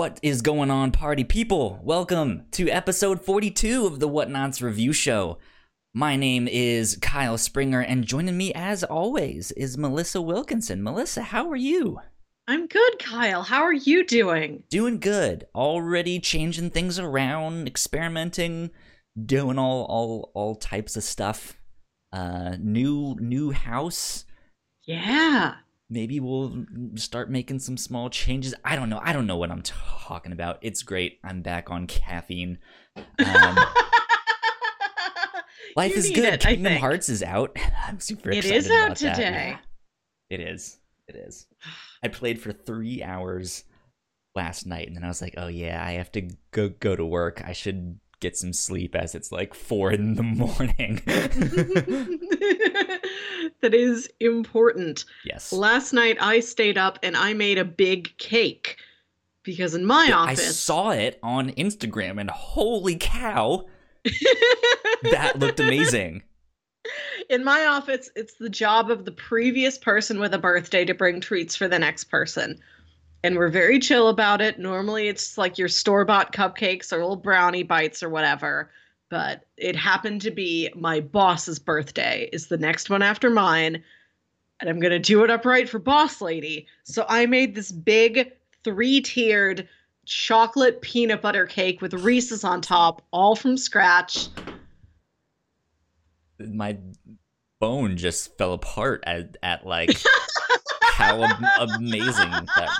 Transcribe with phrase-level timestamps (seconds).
[0.00, 1.78] What is going on, party people?
[1.82, 5.36] Welcome to episode 42 of the Whatnauts Review Show.
[5.92, 10.82] My name is Kyle Springer, and joining me, as always, is Melissa Wilkinson.
[10.82, 12.00] Melissa, how are you?
[12.48, 13.42] I'm good, Kyle.
[13.42, 14.62] How are you doing?
[14.70, 15.46] Doing good.
[15.54, 18.70] Already changing things around, experimenting,
[19.26, 21.60] doing all all all types of stuff.
[22.10, 24.24] Uh, new new house.
[24.84, 25.56] Yeah.
[25.92, 28.54] Maybe we'll start making some small changes.
[28.64, 29.00] I don't know.
[29.02, 30.58] I don't know what I'm talking about.
[30.62, 31.18] It's great.
[31.24, 32.58] I'm back on caffeine.
[32.96, 33.04] Um,
[35.76, 36.34] life is good.
[36.34, 36.76] it, Kingdom.
[36.76, 37.56] Hearts is out.
[37.88, 39.56] I'm super excited is out today.
[39.58, 39.58] Yeah.
[40.30, 40.78] It is.
[41.08, 41.48] It is.
[42.04, 43.64] I played for three hours
[44.36, 47.04] last night, and then I was like, "Oh yeah, I have to go go to
[47.04, 47.42] work.
[47.44, 51.02] I should get some sleep as it's like four in the morning."
[53.60, 55.04] that is important.
[55.24, 55.52] yes.
[55.52, 58.76] Last night I stayed up and I made a big cake
[59.42, 63.66] because in my I office I saw it on Instagram, and holy cow,
[65.10, 66.22] that looked amazing.
[67.28, 71.20] in my office it's the job of the previous person with a birthday to bring
[71.20, 72.58] treats for the next person.
[73.22, 74.58] And we're very chill about it.
[74.58, 78.70] Normally it's like your store-bought cupcakes or little brownie bites or whatever.
[79.10, 83.82] But it happened to be my boss's birthday is the next one after mine.
[84.60, 86.66] And I'm going to do it upright for boss lady.
[86.84, 88.32] So I made this big
[88.64, 89.68] three-tiered
[90.06, 94.28] chocolate peanut butter cake with Reese's on top, all from scratch.
[96.38, 96.76] my
[97.60, 99.90] bone just fell apart at, at like
[100.82, 101.22] how
[101.60, 102.70] amazing that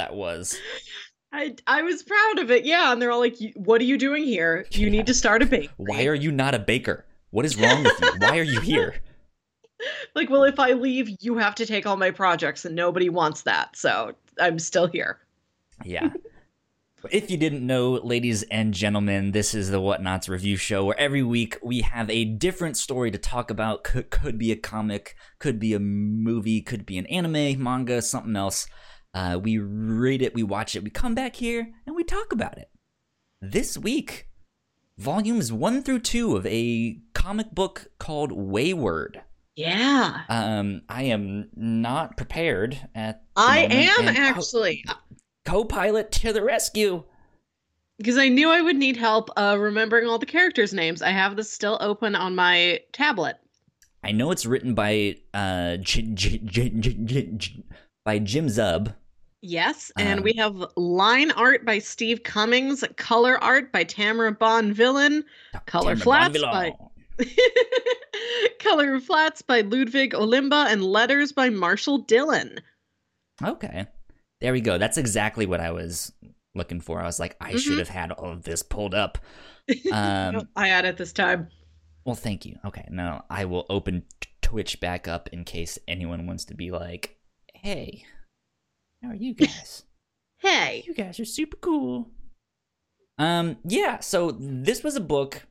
[0.00, 0.58] that was.
[1.32, 2.64] I I was proud of it.
[2.64, 4.66] Yeah, and they're all like, "What are you doing here?
[4.72, 4.92] You Yeah.
[4.92, 7.04] need to start a bakery." Why are you not a baker?
[7.30, 8.12] What is wrong with you?
[8.18, 8.94] Why are you here?
[10.14, 13.42] like, well, if I leave, you have to take all my projects, and nobody wants
[13.42, 13.76] that.
[13.76, 15.18] So I'm still here.
[15.84, 16.10] Yeah.
[17.10, 21.22] If you didn't know, ladies and gentlemen, this is the Whatnauts review show where every
[21.22, 23.84] week we have a different story to talk about.
[23.84, 28.36] Could, could be a comic, could be a movie, could be an anime, manga, something
[28.36, 28.66] else.
[29.12, 32.58] Uh, we read it, we watch it, we come back here, and we talk about
[32.58, 32.70] it.
[33.40, 34.28] This week,
[34.98, 39.22] volumes one through two of a comic book called Wayward.
[39.56, 43.24] Yeah, Um, I am not prepared at.
[43.36, 44.84] I am and- oh, actually
[45.44, 47.02] co-pilot to the rescue.
[47.98, 51.02] because I knew I would need help uh, remembering all the characters' names.
[51.02, 53.36] I have this still open on my tablet.
[54.02, 57.64] I know it's written by uh J- J- J- J- J- J-
[58.04, 58.94] by Jim Zub.
[59.42, 65.24] Yes, and Um, we have line art by Steve Cummings, color art by Tamara Bonvillain,
[65.66, 66.76] Color Tamara flats Bonvillain.
[66.78, 67.24] by-
[68.60, 72.60] color flats by Ludwig Olimba, and letters by Marshall Dillon.
[73.42, 73.86] Okay,
[74.40, 74.76] there we go.
[74.78, 76.12] That's exactly what I was
[76.54, 77.00] looking for.
[77.00, 77.58] I was like, I Mhm.
[77.60, 79.18] should have had all of this pulled up.
[79.92, 81.48] Um, I had it this time.
[82.04, 82.58] well, thank you.
[82.64, 84.02] Okay, now I will open
[84.42, 87.16] Twitch back up in case anyone wants to be like,
[87.54, 88.04] "Hey,
[89.02, 89.84] how are you guys?"
[90.38, 92.08] Hey, you guys are super cool.
[93.18, 95.46] Um, yeah, so this was a book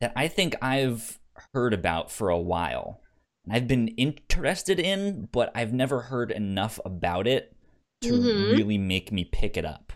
[0.00, 1.20] that I think I've
[1.54, 3.00] heard about for a while.
[3.44, 7.54] And I've been interested in, but I've never heard enough about it
[8.02, 8.50] to Mhm.
[8.50, 9.92] really make me pick it up.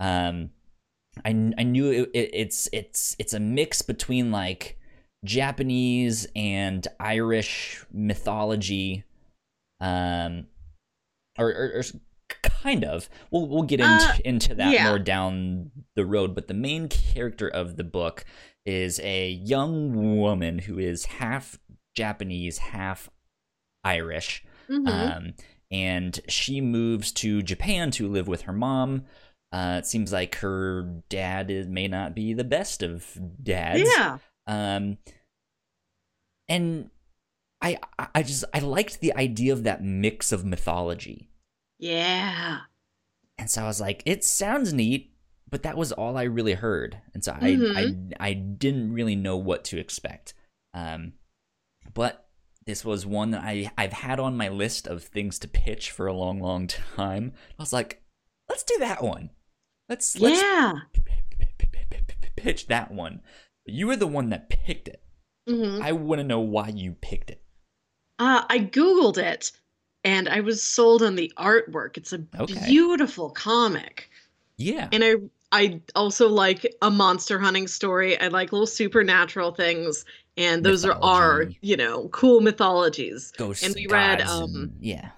[0.00, 0.52] Um,
[1.22, 1.28] I,
[1.58, 4.78] I knew it, it, it's it's it's a mix between like
[5.22, 9.04] Japanese and Irish mythology,
[9.80, 10.46] um,
[11.38, 11.82] or, or, or
[12.42, 13.08] kind of.
[13.30, 14.88] We'll we'll get into Uh, into that yeah.
[14.88, 16.34] more down the road.
[16.34, 18.24] But the main character of the book
[18.64, 21.58] is a young woman who is half
[21.96, 23.10] Japanese, half
[23.84, 24.44] Irish.
[24.70, 24.88] Mhm.
[24.88, 25.34] Um,
[25.70, 29.04] and she moves to Japan to live with her mom.
[29.50, 33.82] Uh, it seems like her dad is, may not be the best of dads.
[33.96, 34.96] yeah, Um,
[36.48, 36.90] and
[37.60, 37.78] I-
[38.14, 41.28] I just I liked the idea of that mix of mythology,
[41.82, 42.60] yeah,
[43.38, 45.12] and so I was like, it sounds neat,
[45.50, 47.76] but that was all I really heard, and so Mhm.
[47.76, 47.80] I,
[48.24, 50.34] I I didn't really know what to expect.
[50.74, 51.14] Um,
[51.92, 52.28] but
[52.64, 56.06] this was one that I I've had on my list of things to pitch for
[56.06, 57.32] a long, long time.
[57.58, 58.02] I was like,
[58.48, 59.30] let's do that one.
[59.88, 60.72] Let's let's yeah.
[62.36, 63.20] pitch that one.
[63.66, 65.02] You were the one that picked it.
[65.48, 65.80] Mhm.
[65.82, 67.42] I want to know why you picked it.
[68.18, 69.52] Uh, I googled it,
[70.04, 71.96] and I was sold on the artwork.
[71.96, 72.60] It's a Okay.
[72.66, 74.10] beautiful comic,
[74.56, 74.88] Yeah.
[74.92, 75.14] and I
[75.54, 78.18] I also like a monster hunting story.
[78.18, 80.04] I like little supernatural things,
[80.38, 83.32] and those are our you know cool mythologies.
[83.36, 85.10] Ghosts and we read, um, and- yeah.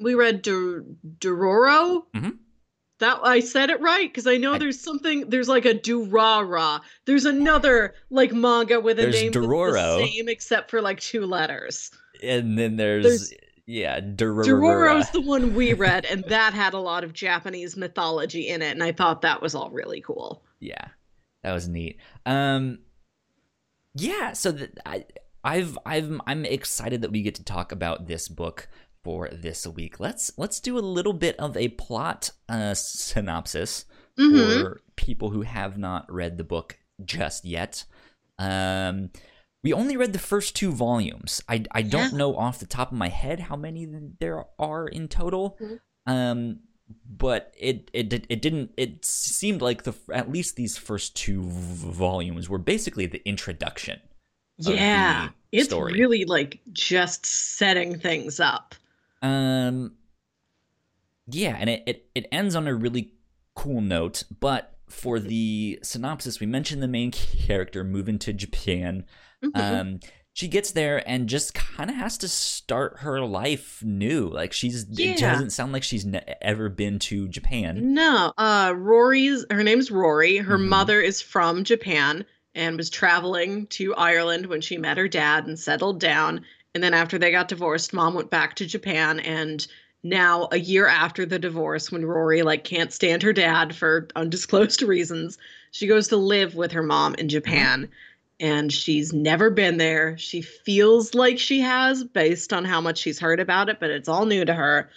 [0.00, 0.84] We read Dur-
[1.20, 2.38] Dororo, Mhm.
[3.00, 5.28] That I said it right because I know I- there's something.
[5.28, 6.80] There's like a Durara.
[7.06, 9.98] There's another like manga with a name Dororo.
[9.98, 11.90] the same except for like two letters.
[12.22, 13.32] And then there's, There's-
[13.66, 14.44] yeah, Dororo.
[14.44, 18.70] Dororo's the one we read, and that had a lot of Japanese mythology in it,
[18.72, 20.42] and I thought that was all really cool.
[20.60, 20.88] yeah
[21.42, 22.78] that was neat um
[23.94, 24.56] yeah so
[24.86, 25.04] I,
[25.44, 28.66] i've i've i'm excited that we get to talk about this book
[29.04, 33.84] for this week let's let's do a little bit of a plot uh synopsis
[34.18, 34.62] Mhm.
[34.62, 37.84] for people who have not read the book just yet
[38.38, 39.10] um
[39.64, 42.18] we only read the first two volumes i i don't Yeah.
[42.18, 43.86] know off the top of my head how many
[44.20, 45.80] there are in total Mhm.
[46.06, 46.60] um
[47.08, 51.90] but it it it didn't it seemed like the at least these first two v-
[51.90, 54.00] volumes were basically the introduction
[54.58, 55.94] Yeah, the it's story.
[55.94, 58.74] really like just setting things up.
[59.22, 59.94] um
[61.26, 63.12] yeah and it, it it ends on a really
[63.54, 69.04] cool note but for the synopsis we mentioned the main character moving to japan
[69.44, 69.80] Mhm.
[69.80, 70.00] um
[70.36, 74.84] she gets there and just kind of has to start her life new like she's
[74.98, 79.90] it doesn't sound like she's ne- ever been to japan No, uh Rori's her name's
[79.90, 80.38] Rori.
[80.38, 80.68] Her Mhm.
[80.68, 82.24] mother is from Japan
[82.56, 86.44] and was traveling to Ireland when she met her dad and settled down.
[86.74, 89.64] And then after they got divorced, mom went back to Japan and
[90.02, 94.82] now a year after the divorce when Rori like can't stand her dad for undisclosed
[94.94, 95.38] reasons,
[95.70, 97.88] she goes to live with her mom in Japan.
[98.40, 100.18] And she's never been there.
[100.18, 104.08] She feels like she has based on how much she's heard about it, but it's
[104.08, 104.90] all new to her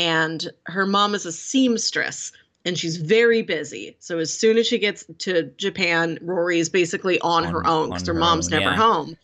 [0.00, 2.32] and her mom is a seamstress
[2.64, 3.96] and she's very busy.
[4.00, 8.06] So as soon as she gets to Japan, Rori is basically on, her own because
[8.06, 8.76] her her mom's own, never yeah.
[8.76, 9.16] home.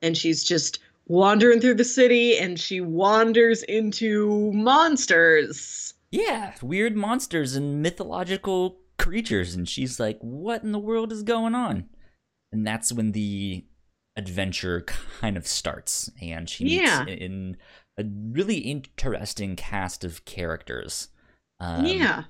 [0.00, 0.78] And she's just
[1.08, 5.92] wandering through the city and she wanders into monsters.
[6.10, 9.54] Yeah, weird monsters and mythological creatures.
[9.54, 11.90] And she's like, what in the world is going on?
[12.54, 13.64] And that's when the
[14.16, 14.82] adventure
[15.20, 16.08] kind of starts.
[16.22, 17.04] And she meets Yeah.
[17.06, 17.56] in
[17.98, 21.08] a really interesting cast of characters.
[21.60, 22.24] Um, yeah.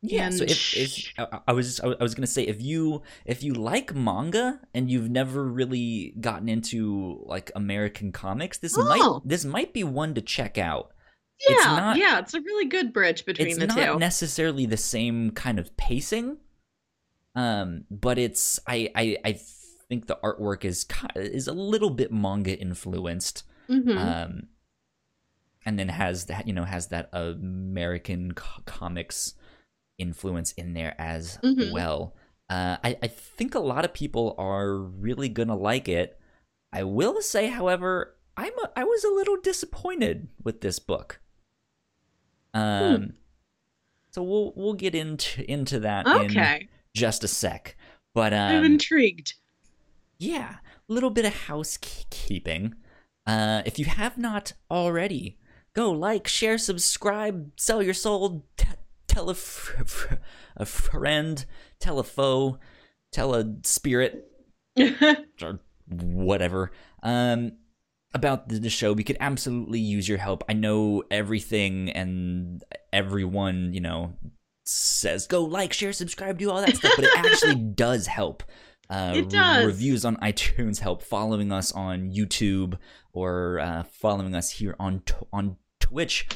[0.00, 3.42] Yeah, so And if, if I, I was I was gonna say if you if
[3.42, 8.84] you like manga and you've never really gotten into like American comics, this Oh.
[8.84, 10.92] might this might be one to check out.
[11.48, 11.54] Yeah.
[11.56, 12.18] it's not- yeah.
[12.20, 13.98] It's a really good bridge between it's the not two.
[13.98, 16.38] necessarily the same kind of pacing
[17.38, 19.32] um but it's i i i
[19.88, 23.96] think the artwork is is a little bit manga influenced Mhm.
[23.96, 24.32] um
[25.64, 29.34] and then has that you know has that american co- comics
[29.98, 31.70] influence in there as Mhm.
[31.72, 32.14] well
[32.50, 36.18] uh i i think a lot of people are really gonna like it
[36.72, 41.20] i will say however i'm a, i was a little disappointed with this book
[42.54, 43.12] um
[44.10, 46.68] so we'll we'll get into into that in okay.
[46.98, 47.76] Just a sec
[48.14, 49.34] but I'm um intrigued.
[50.18, 50.56] yeah,
[50.88, 52.74] a little bit of housekeeping.
[53.26, 55.38] Uh, if you have not already,
[55.74, 58.66] go like, share, subscribe, sell your soul, t-
[59.06, 60.14] tell a, fr- fr-
[60.56, 61.44] a friend,
[61.78, 62.58] tell a foe,
[63.12, 64.26] tell a spirit,
[65.42, 66.72] or whatever.
[67.02, 67.52] Um,
[68.14, 70.42] about the, the show, we could absolutely use your help.
[70.48, 74.14] I know everything and everyone, you know,
[74.68, 78.42] says go like, share, subscribe, do all that stuff, but it actually does help.
[78.90, 79.66] Uh, It does.
[79.66, 81.02] Reviews on iTunes help.
[81.02, 82.78] Following us on YouTube
[83.12, 86.26] or uh, following us here on t- on Twitch,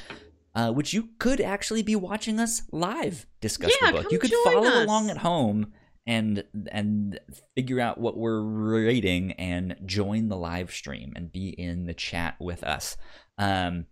[0.54, 4.02] uh, which you could actually be watching us live discuss Yeah, the book.
[4.04, 4.84] come You could follow us.
[4.84, 5.72] along at home
[6.06, 7.18] and and
[7.54, 12.36] figure out what we're rating and join the live stream and be in the chat
[12.40, 12.96] with us.
[13.38, 13.86] Um,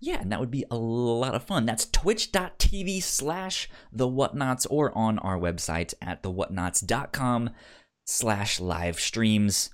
[0.00, 1.66] yeah, and that would be a lot of fun.
[1.66, 7.50] That's twitch.tv slash the whatnauts or on our website at thewhatnauts.com
[8.06, 9.70] slash live streams.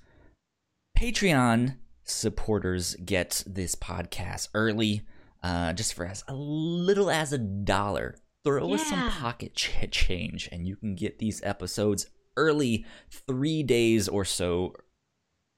[0.97, 5.03] Patreon supporters get this podcast early,
[5.43, 8.17] uh, just for as a little as a dollar.
[8.45, 14.09] Throw us some pocket ch- change, and you can get these episodes early, three days
[14.09, 14.75] or so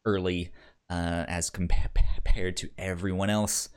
[0.05, 0.51] early,
[0.91, 3.69] uh, as compa- compared to everyone else.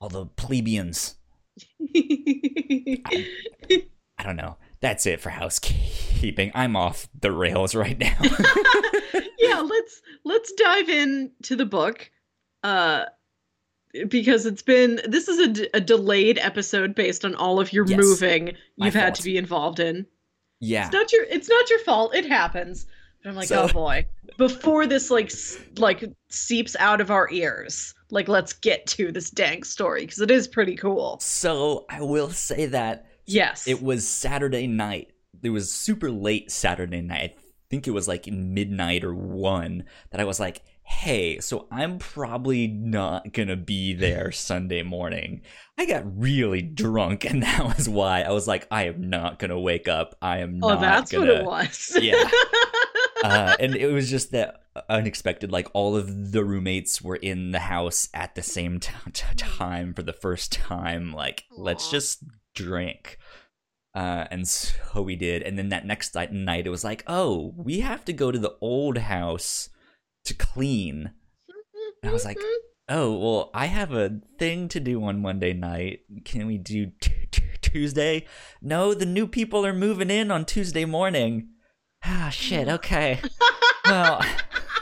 [0.00, 1.16] All the plebeians.
[4.20, 4.56] I don't know.
[4.80, 6.52] That's it for housekeeping.
[6.54, 8.16] I'm off the rails right now.
[9.38, 12.10] yeah, let's let's dive in to the book.
[12.62, 13.04] Uh
[14.08, 17.86] because it's been this is a, d- a delayed episode based on all of your
[17.86, 19.14] Yes, moving you've had fault.
[19.16, 20.06] to be involved in.
[20.60, 20.84] yeah.
[20.86, 22.14] It's not your it's not your fault.
[22.14, 22.86] It happens.
[23.22, 24.06] But I'm like, So- oh boy.
[24.36, 27.94] Before this like s- like seeps out of our ears.
[28.10, 31.18] Like let's get to this dang story because it is pretty cool.
[31.20, 33.68] So I will say that Yes.
[33.68, 35.12] it was Saturday night.
[35.42, 37.36] It was super late Saturday night.
[37.36, 41.98] I think it was like midnight or one that I was like, hey, so I'm
[41.98, 45.42] probably not gonna be there Sunday morning.
[45.76, 49.60] I got really drunk, and that was why I was like, I am not gonna
[49.60, 50.16] wake up.
[50.22, 51.24] I am oh, not that's gonna.
[51.24, 52.02] Oh, that's what it was.
[52.02, 52.30] Yeah.
[53.24, 55.52] uh, and it was just that unexpected.
[55.52, 59.94] Like all of the roommates were in the house at the same t- t- time
[59.94, 61.12] for the first time.
[61.12, 63.18] Like, let's just drink.
[63.94, 65.42] Uh, and so we did.
[65.42, 68.38] And then that next night, night, it was like, oh, we have to go to
[68.38, 69.70] the old house
[70.24, 71.12] to clean.
[72.02, 72.38] And I was like,
[72.88, 76.00] oh, well, I have a thing to do on Monday night.
[76.24, 78.26] Can we do t- t- Tuesday?
[78.62, 81.48] No, the new people are moving in on Tuesday morning.
[82.04, 82.68] Ah, shit.
[82.68, 83.20] Okay.
[83.88, 84.22] Well,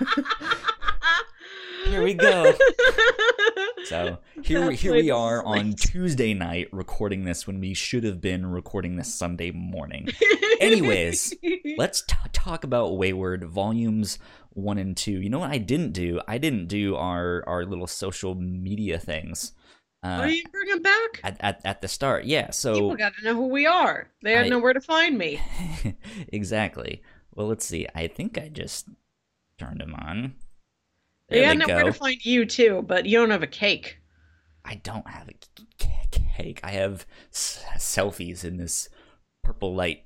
[1.87, 2.53] here we go.
[3.85, 5.75] So here, we That's here we are on.
[5.75, 10.09] Tuesday night recording this when we should have been recording this Sunday morning.
[10.61, 11.33] Anyways,
[11.79, 14.19] Let's t- talk about Wayward volumes
[14.51, 15.21] one and two.
[15.21, 16.21] You know what I didn't do?
[16.27, 19.53] I didn't do our our little social media things
[20.03, 21.21] Oh, uh, you bring him back?
[21.25, 22.25] at, at at the start.
[22.27, 24.09] Yeah, so People got to know who we are.
[24.23, 25.41] They had I- nowhere to find me.
[26.33, 27.03] exactly.
[27.37, 27.87] Well, let's see.
[27.95, 28.89] I think I just
[29.59, 30.35] turned them on.
[31.29, 31.91] They There had we nowhere go.
[31.91, 33.99] to find you too, but you don't have a cake.
[34.65, 35.35] I don't have a
[35.79, 36.61] cake.
[36.65, 38.89] I have s- selfies in this
[39.45, 40.05] purple light.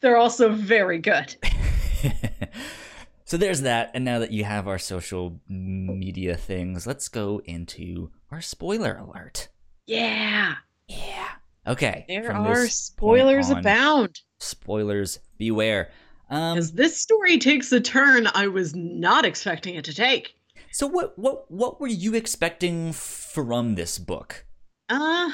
[0.00, 1.36] They're also very good.
[3.24, 3.90] so there's that.
[3.94, 9.48] And now that you have our social media things, let's go into our spoiler alert.
[9.86, 10.54] Yeah,
[10.88, 11.28] Yeah.
[11.66, 12.04] Okay.
[12.08, 14.20] there are spoilers on, abound.
[14.40, 15.90] Spoilers beware.
[16.32, 20.34] Um, As this story takes a turn I was not expecting it to take.
[20.70, 24.46] so what what what were you expecting from this book?
[24.88, 25.30] Uh,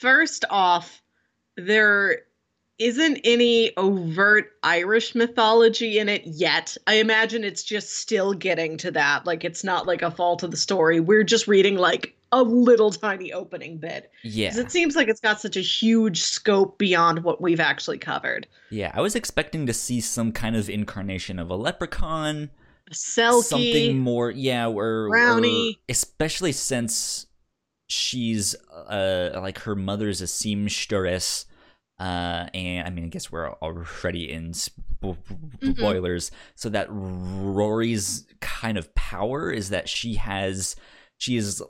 [0.00, 1.02] first off,
[1.56, 2.22] there
[2.78, 6.76] isn't any overt Irish mythology in it yet.
[6.86, 9.26] I imagine it's just still getting to that.
[9.26, 11.00] Like, it's not like a fall to the story.
[11.00, 14.10] We're just reading like a little tiny opening bit.
[14.22, 14.56] Yeah.
[14.56, 18.46] it seems like it's got such a huge scope beyond what we've actually covered.
[18.70, 22.50] Yeah, I was expecting to see some kind of incarnation of a leprechaun,
[22.92, 23.42] Selkie.
[23.44, 25.78] something more, yeah, or Brownie.
[25.80, 27.26] or- especially since
[27.90, 31.46] she's uh like her mother's a seamstress,
[31.98, 36.34] uh, and I mean, I guess we're already in spo- Mm-hmm.
[36.56, 40.74] so that Rory's kind of power is that she has,
[41.18, 41.62] she is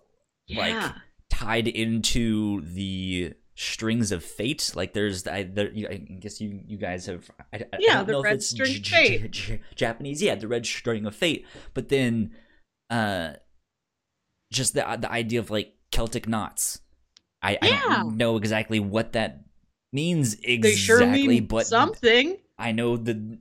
[0.50, 0.92] like
[1.30, 4.72] tied into the strings of fate.
[4.74, 8.06] Like there's i, there, I guess you you guys have i, I- I Yeah, don't
[8.06, 9.30] the red string J- fate.
[9.32, 11.44] J- japanese yeah the red string of fate.
[11.74, 12.34] But then
[12.90, 13.32] uh
[14.52, 16.80] just the the idea of like celtic knots.
[17.42, 19.44] I, I don't know exactly what that
[19.92, 22.36] means exactly They sure mean but something.
[22.58, 23.38] i know the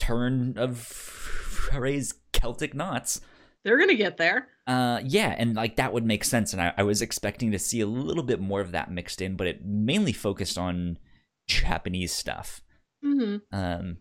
[0.00, 3.20] turn of phrase celtic knots
[3.64, 4.48] They're gonna get there.
[4.66, 7.80] uh, yeah, and like that would make sense, and I, I was expecting to see
[7.80, 10.98] a little bit more of that mixed in, but it mainly focused on
[11.46, 12.60] Japanese stuff.
[13.02, 13.98] hmm Um,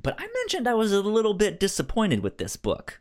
[0.00, 3.00] but I mentioned I was a little bit disappointed with this book.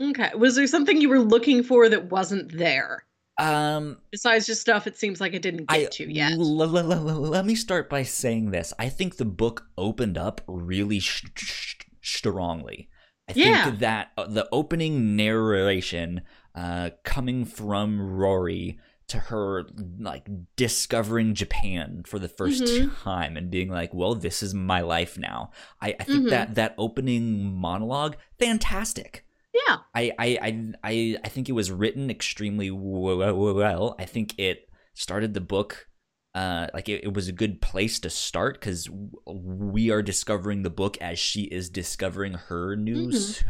[0.00, 0.30] Okay.
[0.36, 3.04] Was there something you were looking for that wasn't there?
[3.38, 6.32] Um, Besides just stuff it seems like it didn't I get to yet.
[6.32, 8.72] l- l- l- let me start by saying this.
[8.78, 12.88] I think the book opened up really sh- sh- strongly.
[13.28, 13.64] I Yeah.
[13.64, 16.22] think that uh, the opening narration,
[16.54, 18.78] uh, coming from Rori
[19.08, 19.64] to her
[20.00, 23.02] like discovering Japan for the 1st Mhm.
[23.02, 26.30] time and being like, "Well, this is my life now." I, I think Mhm.
[26.30, 29.24] that that opening monologue, fantastic.
[29.54, 29.78] Yeah.
[29.94, 33.94] I I I I, I think it was written extremely well.
[33.98, 35.85] I think it started the book
[36.36, 38.88] uh like it, it was a good place to start because
[39.26, 43.42] we are discovering the book as she is discovering her new s-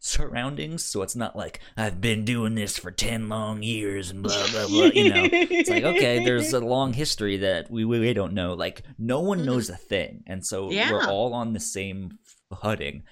[0.00, 0.84] surroundings.
[0.84, 4.66] So it's not like i've been doing this for 10 long years and blah blah
[4.66, 5.28] blah you know?
[5.32, 8.54] It's like okay there's a long history that we we, don't know.
[8.54, 9.44] Like no one Mhm.
[9.46, 10.24] knows a thing.
[10.26, 12.18] And so we're all on the same
[12.60, 13.04] footing.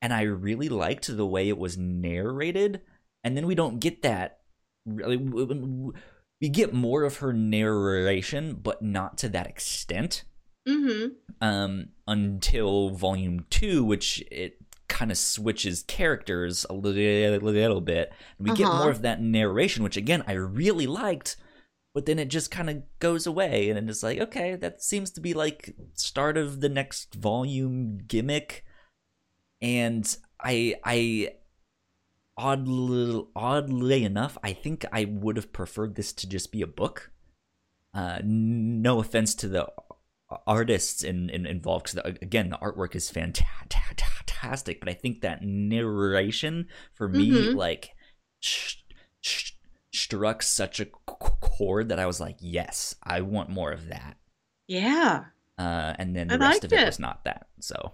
[0.00, 2.80] And i really liked the way it was narrated.
[3.22, 4.38] And then we don't get that
[4.84, 5.16] really
[6.42, 10.24] we get more of her narration but not to that extent.
[10.68, 11.06] Hmm
[11.40, 14.58] um until volume 2 which it
[14.88, 18.12] kind of switches characters a little, little bit.
[18.38, 18.78] And we get Uh-huh.
[18.78, 21.36] more of that narration which again i really liked
[21.94, 23.68] but then it just kind of goes away.
[23.70, 28.64] And it's like okay that seems to be like start of the next volume gimmick.
[29.60, 30.04] And
[30.40, 31.34] i i
[32.36, 37.10] oddly, oddly enough, I think I would have preferred this to just be a book.
[37.94, 39.70] Uh, no offense to the
[40.46, 44.80] artists in, in involved, because again, the artwork is fantastic.
[44.80, 47.56] But I think that narration for me, mm-hmm.
[47.56, 47.90] like,
[48.40, 48.76] sh-
[49.20, 49.52] sh-
[49.92, 54.16] struck such a chord that I was like, yes, I want more of that.
[54.66, 55.24] Yeah.
[55.58, 57.46] Uh, and then the I rest of it, it was not that.
[57.60, 57.92] So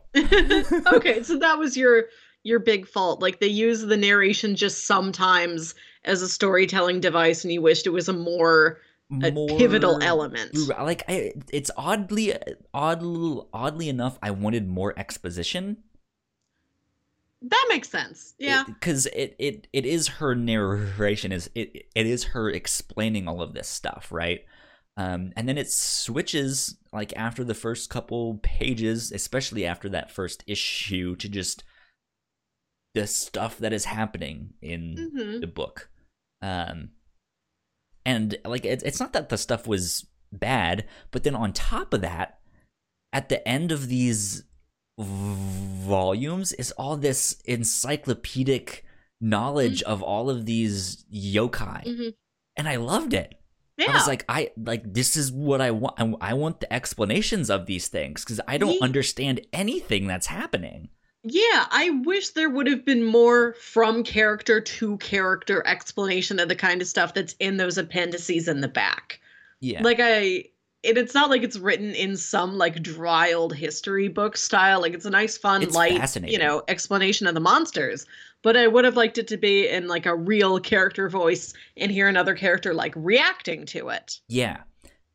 [0.95, 2.05] okay, so that was your
[2.43, 3.21] your big fault.
[3.21, 7.91] Like they use the narration just sometimes as a storytelling device, and you wished it
[7.91, 8.81] was a more,
[9.23, 10.57] a pivotal element.
[10.69, 12.35] Like I, it's oddly,
[12.73, 15.79] oddly, oddly enough, I wanted more exposition.
[17.41, 18.35] That makes sense.
[18.39, 23.29] Yeah, because it, it, it it is her narration is it it is her explaining
[23.29, 24.41] all of this stuff, right?
[24.97, 30.43] Um, and then it switches like after the first couple pages, especially after that first
[30.49, 31.63] issue, to just
[32.95, 35.41] the stuff that is happening in mm-hmm.
[35.41, 35.91] the book.
[36.43, 36.91] Um,
[38.05, 42.01] and like it, it's not that the stuff was bad, but then on top of
[42.01, 42.39] that,
[43.13, 44.45] at the end of these
[44.99, 48.85] volumes is all this encyclopedic
[49.21, 49.93] knowledge mm-hmm.
[49.93, 51.85] of all of these yokai.
[51.85, 52.09] Mm-hmm.
[52.57, 53.35] And I loved it.
[53.77, 53.93] Yeah.
[53.93, 55.95] I was like, I like this is what I want.
[55.99, 60.89] I, I want the explanations of these things because I don't understand anything that's happening.
[61.31, 66.57] Yeah, I wish there would have been more from character to character explanation of the
[66.57, 69.21] kind of stuff that's in those appendices in the back.
[69.61, 69.83] Yeah.
[69.83, 70.45] Like I
[70.85, 74.81] and it's not like it's written in some like dry old history book style.
[74.81, 78.07] Like it's a nice, fun, it's light, you know, explanation of the monsters.
[78.43, 81.91] But I would have liked it to be in like a real character voice and
[81.91, 84.21] hear another character like reacting to it.
[84.29, 84.59] Yeah.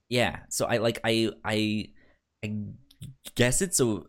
[0.09, 0.39] Yeah.
[0.49, 1.87] So I like I I
[2.43, 2.55] I
[3.35, 4.01] guess it's a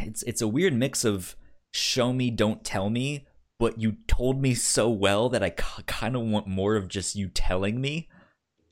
[0.00, 1.34] it's it's a weird mix of
[1.70, 3.26] show me don't tell me
[3.58, 7.28] but you told me so well that i kind of want more of just you
[7.28, 8.08] telling me.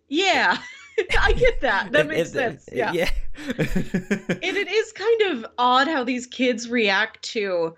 [0.08, 0.56] Yeah.
[1.20, 1.92] I get that.
[1.92, 2.68] That makes sense.
[2.72, 3.10] yeah, yeah.
[3.48, 7.74] and it is kind of odd how these kids react to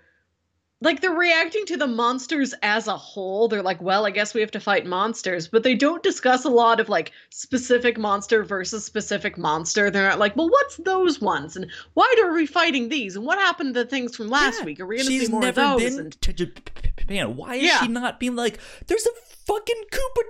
[0.81, 3.47] like they're reacting to the monsters as a whole.
[3.47, 6.49] They're like, well, I guess we have to fight monsters, but they don't discuss a
[6.49, 9.91] lot of like specific monster versus specific monster.
[9.91, 13.39] They're not like, well, what's those ones, and why are we fighting these, and what
[13.39, 14.79] happened to the things from last yeah, week?
[14.79, 15.81] Are we to see more of those?
[15.81, 16.21] Been and...
[16.21, 17.35] to Japan.
[17.35, 17.81] Why is yeah.
[17.81, 19.11] she not being like, there's a
[19.45, 20.21] fucking Koopa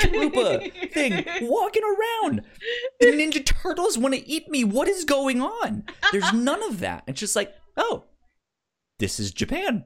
[0.00, 2.42] Troopa thing walking around?
[2.98, 4.64] The Ninja Turtles want to eat me.
[4.64, 5.84] What is going on?
[6.10, 7.04] There's none of that.
[7.06, 8.04] It's just like, oh,
[8.98, 9.84] this is Japan.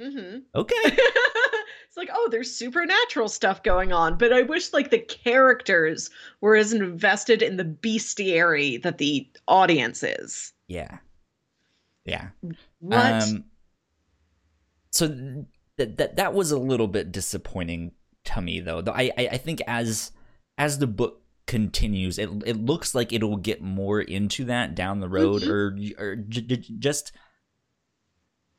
[0.00, 0.38] Mm-hmm.
[0.54, 0.74] Okay.
[0.84, 6.56] it's like, oh, there's supernatural stuff going on, but I wish like the characters were
[6.56, 10.52] as invested in the bestiary that the audience is.
[10.66, 10.98] Yeah.
[12.04, 12.28] Yeah.
[12.80, 13.22] What?
[13.22, 13.44] Um,
[14.90, 15.08] so
[15.76, 17.92] that that that was a little bit disappointing
[18.24, 18.80] to me, though.
[18.80, 20.12] Though I I, I think as
[20.58, 25.08] as the book continues, it it looks like it'll get more into that down the
[25.08, 26.00] road, mm-hmm.
[26.00, 27.12] or or j- j- just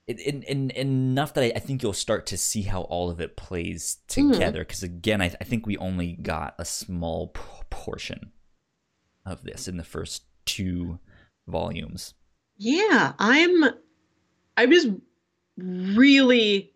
[0.08, 3.36] in, in, enough that I, I, think you'll start to see how all of it
[3.36, 4.32] plays hmm.
[4.32, 4.60] together.
[4.60, 4.86] Because mm.
[4.86, 7.30] again, I, I, think we only got a small
[7.70, 8.32] portion
[9.26, 11.00] of this in the first two
[11.48, 12.13] volumes.
[12.58, 13.65] Yeah, I'm.
[14.58, 14.88] I was
[15.58, 16.72] really.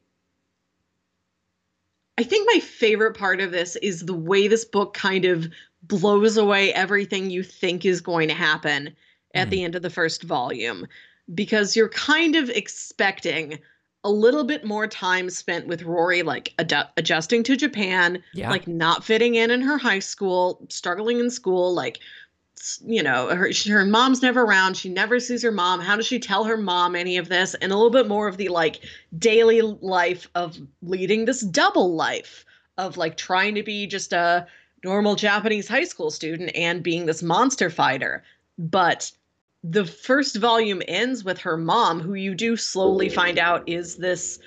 [2.17, 5.47] I think my favorite part of this is the way this book kind of
[5.83, 8.93] blows away everything you think is going to happen
[9.33, 9.51] at mm.
[9.51, 10.85] the end of the first volume
[11.33, 13.59] because you're kind of expecting
[14.03, 18.49] a little bit more time spent with Rori, like ad- adjusting to Japan, yeah.
[18.49, 21.99] like not fitting in in her high school, struggling in school, like
[22.85, 24.75] you know, her her mom's never around.
[24.75, 25.79] She never sees her mom.
[25.79, 27.53] How does she tell her mom any of this?
[27.55, 28.81] And a little bit more of the like
[29.17, 32.45] daily life of leading this double life
[32.77, 34.45] of like trying to be just a
[34.83, 38.23] normal Japanese high school student and being this monster fighter.
[38.57, 39.11] But
[39.63, 44.39] the first volume ends with her mom, who you do slowly find out is this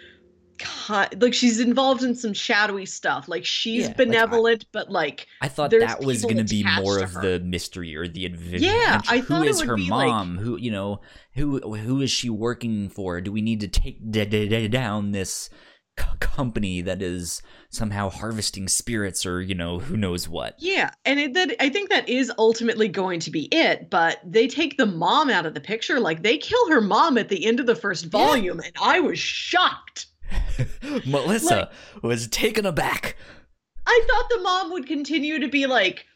[1.20, 3.29] like she's involved in some shadowy stuff.
[3.29, 6.64] Like she's yeah, benevolent, like I, but like I thought that was going to be
[6.81, 8.64] more of the mystery or the adventure.
[8.64, 10.37] Yeah, I thought who is her mom?
[10.37, 10.44] Like...
[10.44, 11.01] Who you know?
[11.35, 13.20] Who who is she working for?
[13.20, 13.98] Do we need to take
[14.70, 15.51] down this
[15.96, 21.35] company that is somehow harvesting spirits or you know who knows what yeah and it,
[21.35, 25.28] that i think that is ultimately going to be it but they take the mom
[25.28, 28.07] out of the picture like they kill her mom at the end of the first
[28.07, 28.66] volume yeah.
[28.66, 30.07] and i was shocked
[31.07, 33.16] melissa like, was taken aback
[33.87, 36.07] i thought the mom would continue to be like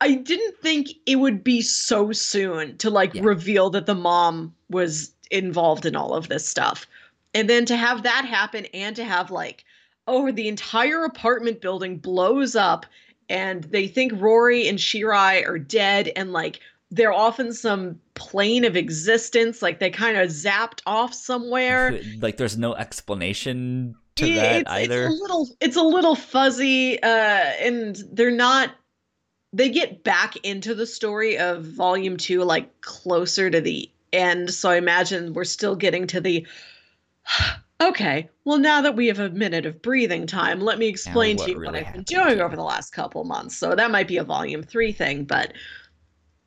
[0.00, 3.22] i didn't think it would be so soon to like yeah.
[3.24, 6.86] reveal that the mom was involved in all of this stuff
[7.34, 9.64] and then to have that happen and to have like
[10.10, 12.84] oh, the entire apartment building blows up
[13.28, 16.58] and they think Rori and Shirai are dead and like
[16.90, 22.00] they're off in some plane of existence, like they kind of zapped off somewhere.
[22.20, 25.04] like there's no explanation to Yeah, that it's, either.
[25.04, 28.72] It's a little it's a little fuzzy, uh, and they're not
[29.52, 34.52] they get back into the story of volume two like closer to the end.
[34.52, 36.44] So I imagine we're still getting to the
[37.82, 41.50] Okay, well, now that we have a minute of breathing time, let me explain to
[41.50, 43.56] you what I've been doing over the last couple months.
[43.56, 45.54] So that might be a volume three thing, but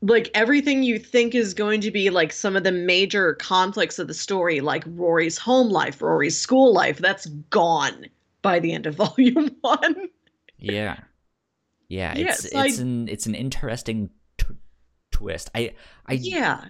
[0.04, 4.08] like everything you think is going to be like some of the major conflicts of
[4.08, 8.06] the story, like Rori's home life, Rori's school life, that's gone
[8.44, 10.10] by the end of volume one.
[10.60, 11.00] Yeah,
[11.88, 12.14] yeah.
[12.16, 14.46] Yes, It's I- it's an it's an interesting t-
[15.10, 15.50] twist.
[15.56, 15.74] I
[16.06, 16.66] I yeah.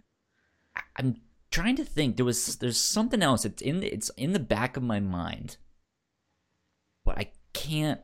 [0.96, 1.18] I'm
[1.54, 2.18] trying to think.
[2.18, 3.46] There was there's something else.
[3.46, 5.58] It's in it's in the back of my mind,
[7.06, 8.02] but I can't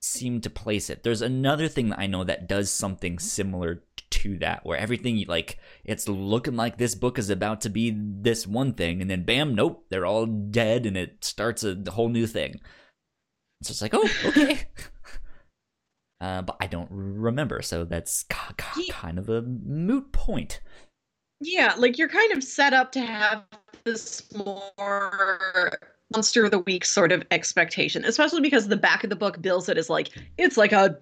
[0.00, 1.02] seem to place it.
[1.02, 5.58] There's another thing that I know that does something similar to that, where everything like
[5.84, 9.54] it's looking like this book is about to be this one thing, and then bam,
[9.54, 12.60] nope, they're all dead, and it starts a whole new thing.
[13.62, 14.60] So it's like, oh, okay.
[16.20, 20.60] Uh, but I don't remember, so that's ki- ki- kind of a moot point.
[21.40, 23.44] Yeah, like you're kind of set up to have
[23.84, 25.78] this more
[26.12, 29.68] monster of the week sort of expectation, especially because the back of the book bills
[29.68, 30.98] it as like it's like a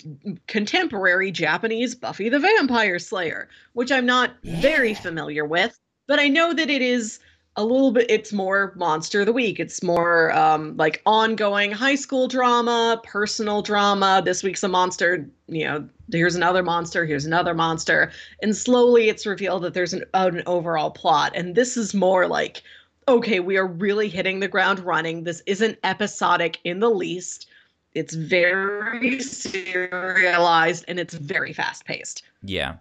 [0.47, 6.53] contemporary Japanese Buffy the Vampire Slayer, which I'm not very familiar with, but I know
[6.53, 7.19] that it is
[7.57, 9.59] a little bit it's more monster of the week.
[9.59, 14.23] It's more um like ongoing high school drama, personal drama.
[14.25, 19.27] This week's a monster, you know, here's another monster, here's another monster and slowly it's
[19.27, 22.63] revealed that there's an, an overall plot and this is more like
[23.09, 27.47] okay we are really hitting the ground running this isn't episodic in the least
[27.95, 32.77] it's very serialized and it's very fast paced Yeah.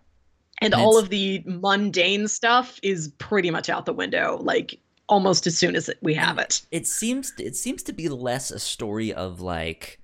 [0.62, 5.46] And And all of the mundane stuff is pretty much out the window like almost
[5.48, 6.62] as soon as we have it.
[6.72, 10.00] It seems it seems to be less a story of like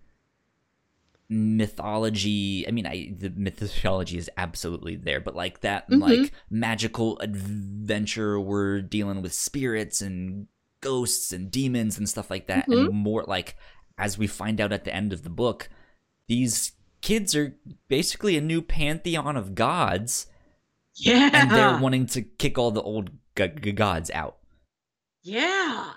[1.30, 2.68] mythology.
[2.68, 6.02] I mean I, the mythology is absolutely there but like that Mhm.
[6.02, 10.48] like magical adventure we're dealing with spirits and
[10.82, 13.56] ghosts and demons and stuff like that and more like
[13.98, 15.70] as we find out at the end of the book
[16.28, 17.56] these kids are
[17.88, 20.26] basically a new pantheon of gods
[20.95, 24.38] yeah and they're wanting to kick all the old g- g- gods out
[25.23, 25.91] yeah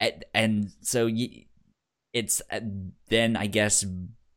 [0.00, 1.46] and, and so y-
[2.12, 2.60] it's uh,
[3.08, 3.84] then I guess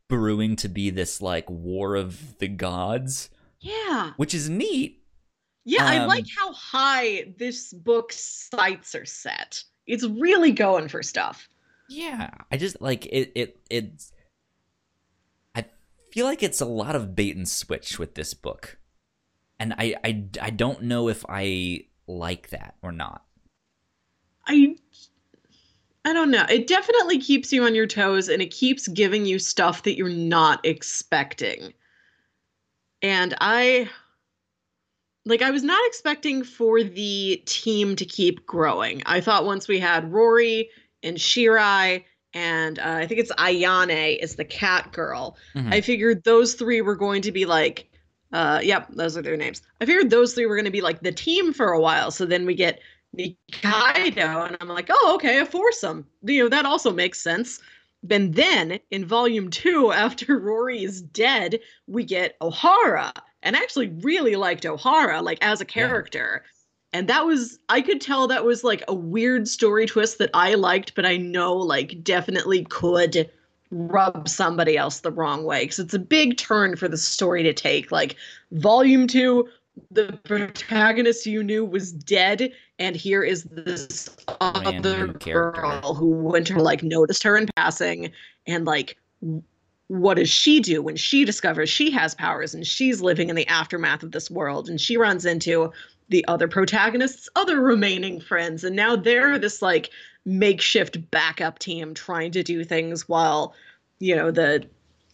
[0.08, 3.28] brewing to be this like war of the gods,
[3.60, 5.02] yeah which is neat.
[5.64, 9.64] Yeah, I Um, like how high this book's sights are set.
[9.86, 11.48] It's really going for stuff.
[11.88, 13.32] Yeah, I just like it.
[13.34, 14.12] It it's.
[15.56, 15.64] I
[16.12, 18.78] feel like it's a lot of bait and switch with this book,
[19.58, 23.24] and I I I don't know if I like that or not.
[24.46, 24.76] I
[26.04, 26.46] I don't know.
[26.48, 30.08] It definitely keeps you on your toes and it keeps giving you stuff that you're
[30.08, 31.74] not expecting.
[33.02, 33.88] And I
[35.24, 39.02] like I was not expecting for the team to keep growing.
[39.06, 40.70] I thought once we had Rori
[41.02, 45.36] and Shirai and uh, I think it's Ayane is the cat girl.
[45.54, 45.72] Mhm.
[45.72, 47.90] I figured those three were going to be like,
[48.36, 49.62] uh, yep, those are their names.
[49.80, 52.10] I figured those three were going to be like the team for a while.
[52.10, 52.80] So then we get
[53.16, 56.06] Nikaido, and I'm like, oh, okay, a foursome.
[56.22, 57.60] You know, that also makes sense.
[58.10, 63.10] And then in volume two, after Rori is dead, we get Ohara.
[63.42, 66.44] And I actually really liked Ohara, like as a character.
[66.92, 70.54] And that was, I could tell that was like a weird story twist that I
[70.54, 73.30] liked, but I know like definitely could
[73.70, 77.52] rub somebody else the wrong way because it's a big turn for the story to
[77.52, 77.90] take.
[77.90, 78.16] Like,
[78.52, 79.48] volume two,
[79.90, 85.52] the protagonist you knew was dead, and here is this Brand other character.
[85.52, 88.10] girl who went to like noticed her in passing,
[88.46, 88.96] and like,
[89.88, 93.46] what does she do when she discovers she has powers and she's living in the
[93.46, 95.72] aftermath of this world, and she runs into
[96.08, 99.90] the other protagonist's other remaining friends, and now they're this like
[100.24, 103.54] makeshift backup team trying to do things while
[104.00, 104.66] you know the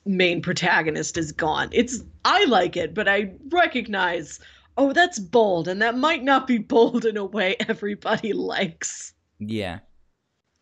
[0.07, 4.41] main protagonist is gone it's i like it but i recognize
[4.79, 9.81] oh that's bold and that might not be bold in a way everybody likes Yeah,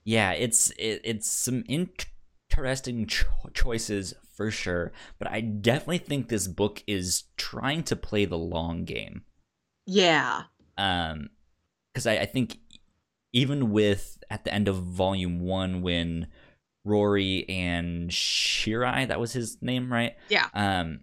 [0.04, 0.32] yeah.
[0.32, 6.82] It's it, it's some interesting cho- choices for sure, but I definitely think this book
[6.86, 9.22] is trying to play the long game.
[9.92, 10.42] Yeah
[10.78, 11.28] um
[11.92, 12.58] because I, I think
[13.32, 16.28] even with at the end of volume one when
[16.84, 20.14] Rori and Shirai, that was his name, right?
[20.28, 20.46] Yeah.
[20.54, 21.00] Um,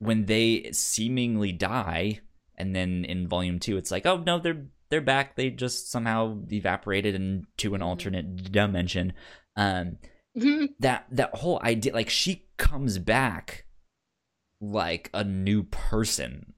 [0.00, 2.20] when they seemingly die,
[2.56, 5.36] and then in volume two, it's like, oh no, they're they're back.
[5.36, 7.84] They just somehow evaporated into an Mhm.
[7.84, 9.12] alternate dimension.
[9.56, 9.98] Um,
[10.36, 10.68] Mhm.
[10.80, 13.66] that that whole idea, like she comes back
[14.60, 16.54] like a new person,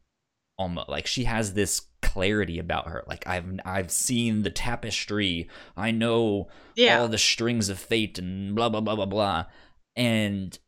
[0.61, 3.03] almost like she has this clarity about her.
[3.07, 5.49] Like I've I've seen the tapestry.
[5.77, 7.01] I know yeah.
[7.01, 9.47] all the strings of fate and blah blah blah blah blah
[9.97, 10.59] and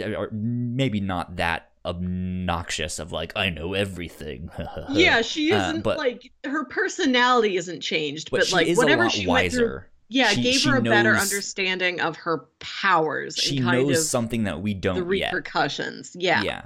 [0.00, 4.48] or maybe not that obnoxious of like i know everything
[4.90, 8.78] yeah, she Uh, isn't but- like her personality isn't changed, but, but, she like is
[8.78, 12.46] whatever a lot she went through, yeah, She- gave her a better understanding of her
[12.60, 16.16] powers she and kind knows something that we don't The repercussions.
[16.18, 16.42] Yeah.
[16.42, 16.62] yeah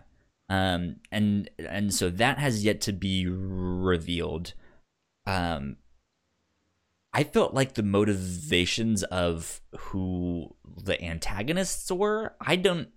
[0.49, 4.53] um and and so that has yet to be revealed.
[5.27, 5.77] Um
[7.13, 10.55] i felt like the motivations of who
[10.85, 12.89] the antagonists were i don't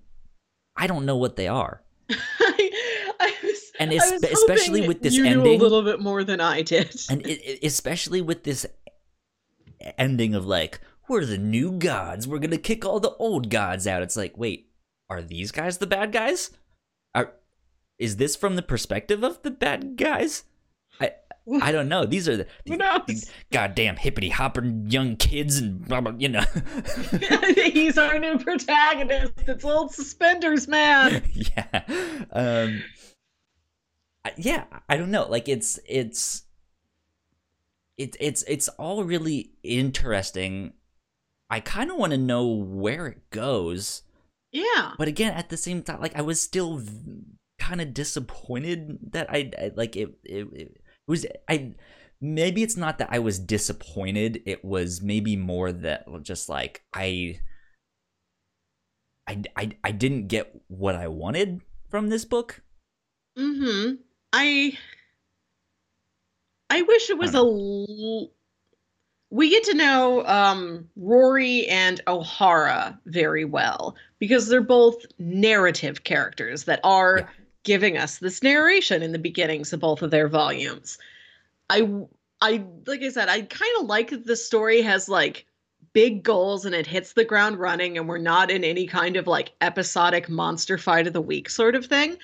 [0.75, 1.81] i don't know what they are.
[2.09, 2.71] I,
[3.21, 6.41] I was, And I es- was especially with this ending- a little bit more than
[6.41, 6.93] I did.
[7.09, 8.65] and it, it- especially with this
[9.97, 12.27] ending of like we're the new gods?
[12.27, 14.01] We're gonna kick all the old gods out.
[14.03, 14.69] It's like wait
[15.09, 16.51] are these guys the bad guys
[17.99, 20.43] is this from the perspective of the bad guys
[20.99, 21.11] i
[21.61, 23.01] i don't know these are the Who these, knows?
[23.07, 26.43] these goddamn hippity hopping young kids and blah, blah, you know
[27.71, 29.33] He's our new protagonist.
[29.47, 31.23] It's old suspenders, man.
[31.33, 32.83] yeah um
[34.37, 36.43] yeah i don't know like it's it's
[37.97, 40.73] it, it's it's all really interesting
[41.49, 44.03] i kind of want to know where it goes
[44.51, 44.93] Yeah.
[44.97, 46.81] but again at the same time like i was still
[47.59, 51.75] kind of disappointed that I, I like it, it it was i
[52.21, 57.39] maybe it's not that i was disappointed it was maybe more that just like i
[59.27, 62.61] i i, I didn't get what i wanted from this book
[63.37, 63.95] Mm-hmm.
[64.33, 64.77] I
[66.69, 68.31] I wish it was a l-
[69.31, 76.65] we get to know um Rori and Ohara very well because they're both narrative characters
[76.65, 77.27] that are Yeah.
[77.63, 80.97] Giving us this narration in the beginnings of both of their volumes.
[81.69, 81.89] I
[82.41, 85.45] I like I said I kind of like that the story has like
[85.93, 89.27] big goals and it hits the ground running and we're not in any kind of
[89.27, 92.17] like episodic monster fight of the week sort of thing.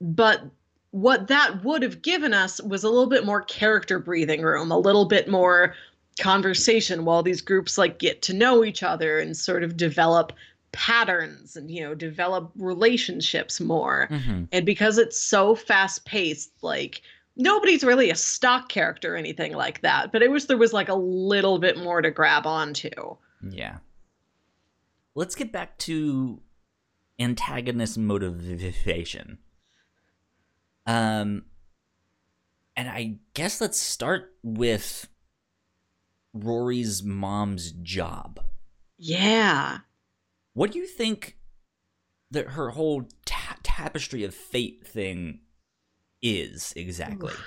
[0.00, 0.44] But
[0.90, 4.78] what that would have given us was a little bit more character breathing room, a
[4.78, 5.74] little bit more
[6.20, 10.32] conversation while these groups like get to know each other and sort of develop
[10.74, 14.08] patterns and you know develop relationships more.
[14.10, 14.44] mm-hmm.
[14.52, 17.00] And because it's so fast paced, like
[17.36, 20.12] nobody's really a stock character or anything like that.
[20.12, 22.90] But I wish there was like a little bit more to grab onto.
[23.50, 23.78] yeah
[25.14, 26.40] let's get back to
[27.20, 29.38] antagonist motivation
[30.86, 31.44] um
[32.74, 35.06] and i guess let's start with
[36.34, 38.40] rori's mom's job
[38.98, 39.78] Yeah.
[40.54, 41.36] What do you think
[42.30, 45.40] that her whole ta- tapestry of fate thing
[46.22, 47.32] is exactly?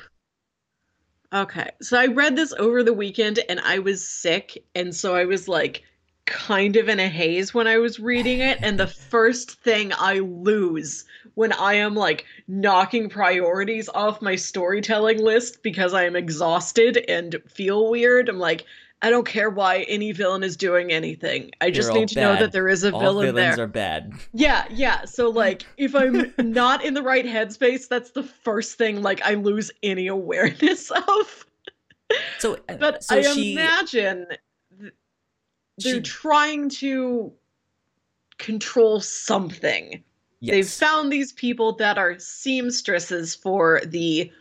[1.34, 1.72] Okay.
[1.82, 4.64] So I read this over the weekend and I was sick.
[4.76, 5.84] And so I was like
[6.26, 8.60] kind of in a haze when I was reading it.
[8.62, 15.22] And the first thing I lose when I am like knocking priorities off my storytelling
[15.22, 18.66] list because I am exhausted and feel weird, I'm like,
[19.04, 21.52] I don't care why any villain is doing anything.
[21.62, 23.66] I just They're need to know that there is a All villain villains there.
[23.66, 24.14] are bad.
[24.34, 25.06] Yeah, yeah.
[25.06, 29.36] So like if I'm not in the right headspace, that's the first thing like I
[29.36, 31.46] lose any awareness of.
[32.40, 34.26] So, uh, But so I she, imagine
[34.80, 34.94] th-
[35.78, 37.32] they're she- trying to
[38.40, 40.04] control something.
[40.40, 40.54] Yes.
[40.54, 44.32] They've found these people that are seamstresses for the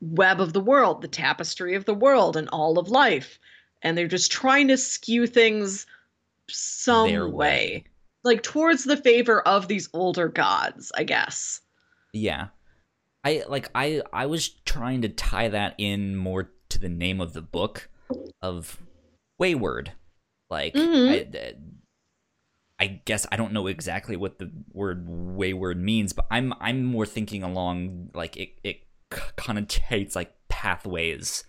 [0.00, 3.38] web of the world, the tapestry of the world, and all of life.
[3.86, 5.86] And they're just trying to skew things
[6.48, 7.28] some way.
[7.28, 7.84] way.
[8.24, 11.60] Like towards the favor of these older gods, I guess.
[12.12, 12.48] Yeah.
[13.24, 17.32] I like I I was trying to tie that in more to the name of
[17.32, 17.88] the book
[18.42, 18.80] of
[19.38, 19.92] Wayward.
[20.50, 21.36] Like Mhm.
[21.36, 21.54] I,
[22.78, 27.06] I guess I don't know exactly what the word wayward means, but I'm I'm more
[27.06, 31.44] thinking along like it it connotates like pathways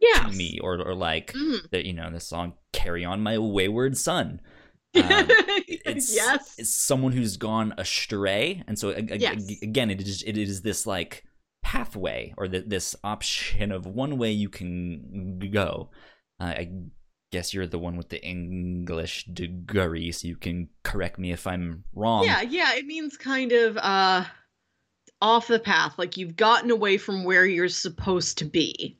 [0.00, 0.24] Yeah.
[0.28, 1.70] to me or or like Mhm.
[1.70, 4.40] the you know the song "Carry On My Wayward Son."
[4.96, 5.04] Um,
[5.68, 6.56] it's yes.
[6.58, 9.62] it's someone who's gone astray and so ag- ag- Yes.
[9.62, 11.22] again it is it is this like
[11.62, 15.90] pathway or th- this option of one way you can go
[16.40, 16.70] uh, I
[17.30, 21.84] guess you're the one with the English degree, so you can correct me if I'm
[21.94, 22.24] wrong.
[22.24, 24.24] Yeah, yeah, it means kind of uh
[25.22, 28.98] off the path, like you've gotten away from where you're supposed to be.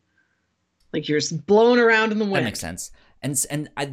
[0.93, 2.37] Like you're just blown around in the wind.
[2.37, 2.91] That makes sense.
[3.23, 3.93] And and I,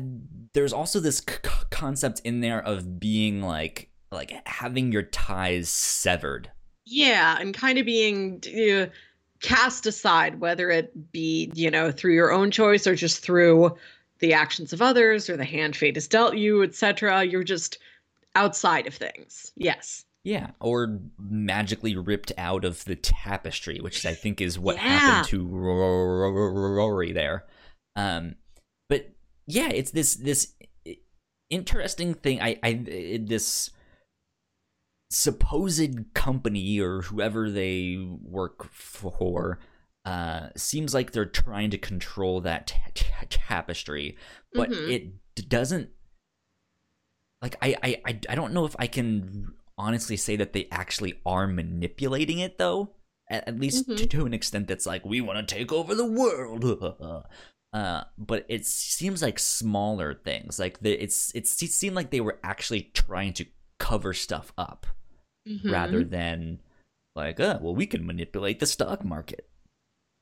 [0.54, 6.52] there's also this c- concept in there of being like like having your ties severed.
[6.86, 8.88] Yeah, and kind of being uh,
[9.42, 13.76] cast aside, whether it be, you know, through your own choice or just through
[14.20, 17.24] the actions of others or the hand fate has dealt you, etc.
[17.26, 17.78] You're just
[18.36, 19.52] outside of things.
[19.56, 20.06] Yes.
[20.28, 24.82] Yeah, or magically ripped out of the tapestry, which I think is what Yeah.
[24.82, 27.46] happened to Ro- Ro- Ro- Rori there.
[27.96, 28.36] Um,
[28.90, 30.54] but yeah, it's this this
[31.50, 32.42] interesting thing.
[32.42, 32.74] I I
[33.22, 33.72] this
[35.10, 39.60] supposed company or whoever they work for
[40.04, 44.18] uh seems like they're trying to control that ta- ta- tapestry
[44.52, 44.90] but Mhm.
[44.92, 45.04] it
[45.36, 45.90] d- doesn't
[47.42, 51.48] like I i i don't know if i can honestly say that they actually are
[51.48, 52.90] manipulating it though
[53.30, 53.98] at, at least Mhm.
[53.98, 56.64] to, to an extent that's like we want to take over the world
[57.74, 62.22] uh but it seems like smaller things like the, it's it's it seemed like they
[62.22, 63.46] were actually trying to
[63.80, 64.88] cover stuff up
[65.48, 65.72] Mhm.
[65.72, 66.60] rather than
[67.16, 69.48] like uh well we can manipulate the stock market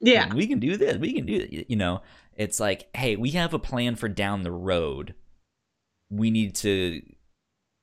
[0.02, 0.34] Yeah.
[0.34, 1.70] we can do this we can do it.
[1.70, 2.02] you know
[2.36, 5.14] it's like hey we have a plan for down the road
[6.12, 7.02] we need to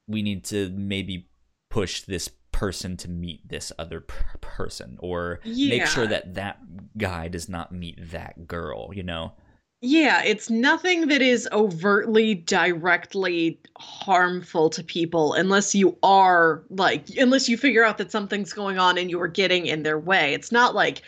[0.06, 1.28] we need to maybe
[1.72, 6.58] push this person to meet this other per- person or make sure that that
[6.98, 9.32] guy does not meet that girl you know
[9.80, 17.48] Yeah, it's nothing that is overtly directly harmful to people unless you are like unless
[17.48, 20.34] you figure out that something's going on and you're getting in their way.
[20.34, 21.02] It's not like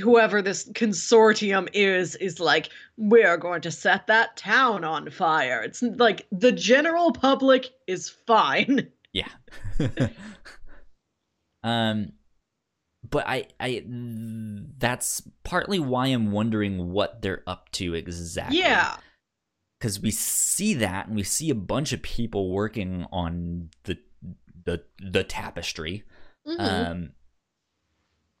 [0.00, 5.62] whoever this consortium is is like we're going to set that town on fire.
[5.62, 8.88] It's like the general public is fine.
[9.14, 9.28] Yeah.
[11.62, 12.12] um
[13.08, 18.58] but I I that's partly why I'm wondering what they're up to exactly.
[18.58, 18.96] Yeah.
[19.80, 23.98] Cuz we see that and we see a bunch of people working on the
[24.64, 26.02] the the tapestry.
[26.46, 26.60] Mhm.
[26.60, 27.12] Um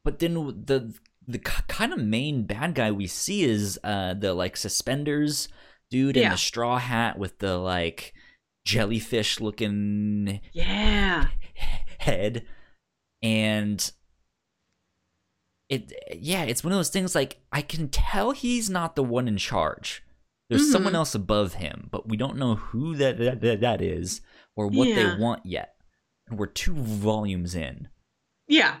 [0.02, 0.34] but then
[0.66, 0.94] the
[1.26, 5.48] the kind of main bad guy we see is uh the like suspenders
[5.90, 8.14] dude in the straw hat with the like
[8.64, 11.28] jellyfish looking yeah.
[11.98, 12.44] head
[13.22, 13.92] and
[15.68, 19.28] it yeah it's one of those things like i can tell he's not the one
[19.28, 20.02] in charge
[20.50, 20.96] there's someone Mhm.
[20.96, 24.20] else above him but we don't know who that that, that, is
[24.56, 24.94] or what Yeah.
[25.14, 25.74] they want yet
[26.28, 27.88] and we're two volumes in
[28.46, 28.76] Yeah.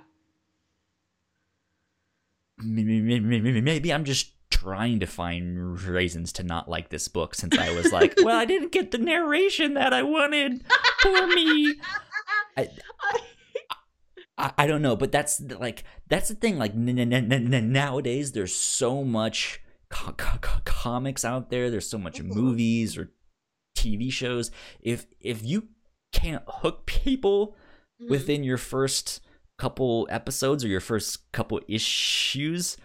[2.58, 7.92] Maybe i'm just trying to find reasons to not like this book since i was
[7.92, 10.62] like well i didn't get the narration that i wanted
[11.02, 11.74] for me
[12.56, 12.68] I,
[14.38, 16.58] I, I don't know, but that's like that's the thing.
[16.58, 21.70] Like n- n- n- n- nowadays, there's so much co- co- co- comics out there.
[21.70, 22.34] There's so much Mhm.
[22.34, 23.10] movies or
[23.76, 24.50] TV shows.
[24.80, 25.68] If if you
[26.12, 27.56] can't hook people
[28.02, 28.08] Mhm.
[28.10, 29.20] within your first
[29.58, 32.76] couple episodes or your first couple issues,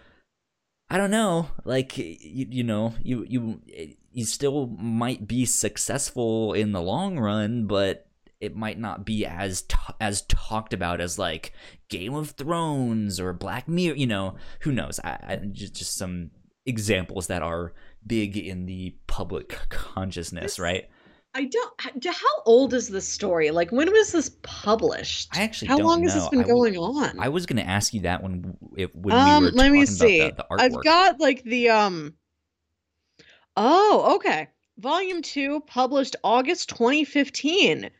[0.90, 1.48] I don't know.
[1.64, 2.16] Like you,
[2.50, 3.60] you know, you you
[4.12, 8.06] you still might be successful in the long run, but
[8.40, 11.52] it might not be as t- as talked about as like
[11.88, 13.96] Game of Thrones or Black Mirror.
[13.96, 14.98] You know, who knows?
[15.04, 16.30] I, I just just some
[16.66, 17.72] examples that are
[18.06, 20.88] big in the public consciousness, This- right?
[21.32, 22.04] I don't.
[22.06, 23.50] How old is this story?
[23.50, 25.28] Like, when was this published?
[25.32, 27.18] I actually How don't long has this been I w- going on?
[27.20, 29.94] I was gonna ask you that when if when um, we were let me talking
[29.94, 30.20] see.
[30.20, 30.60] about the, the artwork.
[30.78, 32.14] I've got like the um.
[33.56, 34.48] Oh, okay.
[34.78, 37.90] Volume two, published August 2015.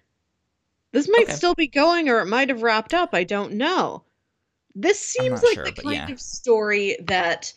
[0.93, 1.33] This might Okay.
[1.35, 3.11] still be going, or it might have wrapped up.
[3.13, 4.03] I don't know.
[4.75, 6.11] This seems like sure, the kind yeah.
[6.11, 7.53] of story that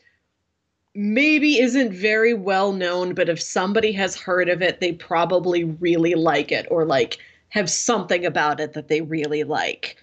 [0.96, 6.16] maybe isn't very well known, but if somebody has heard of it, they probably really
[6.16, 7.18] like it, or like
[7.50, 9.98] have something about it that they really like.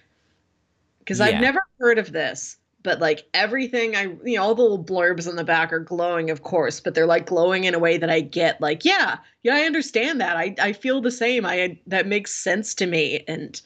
[0.99, 1.25] Because Yeah.
[1.27, 5.29] I've never heard of this, but like everything I, you know, all the little blurbs
[5.29, 8.09] in the back are glowing, of course, but they're like glowing in a way that
[8.09, 8.59] I get.
[8.61, 10.37] Like, yeah, yeah, I understand that.
[10.37, 11.45] I I feel the same.
[11.45, 13.59] I that makes sense to me, and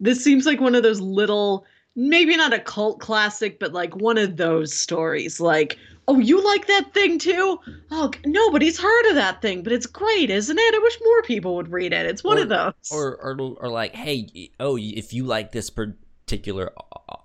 [0.00, 1.64] this seems like one of those little,
[1.94, 5.40] maybe not a cult classic, but like one of those stories.
[5.40, 7.58] Like, oh, you like that thing too?
[7.90, 10.74] Oh, nobody's heard of that thing, but it's great, isn't it?
[10.74, 12.06] I wish more people would read it.
[12.06, 12.72] It's one of those.
[12.92, 16.72] or or or like, hey, oh, if you like this particular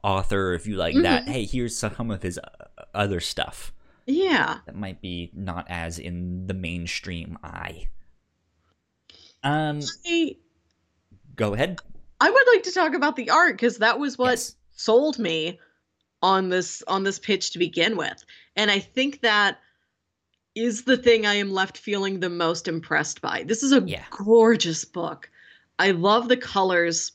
[0.03, 1.29] author, if you like that, Mhm.
[1.29, 3.73] hey, here's some of his uh, other stuff.
[4.07, 4.57] Yeah.
[4.65, 7.87] that might be not as in the mainstream eye.
[9.43, 10.35] Um, I,
[11.35, 11.79] go ahead.
[12.19, 14.55] I would like to talk about the art because that was what Yes.
[14.71, 15.59] sold me
[16.21, 18.23] on this on this pitch to begin with.
[18.55, 19.59] And I think that
[20.55, 23.43] is the thing I am left feeling the most impressed by.
[23.43, 24.03] This is a Yeah.
[24.09, 25.29] gorgeous book.
[25.79, 27.13] I love the colors,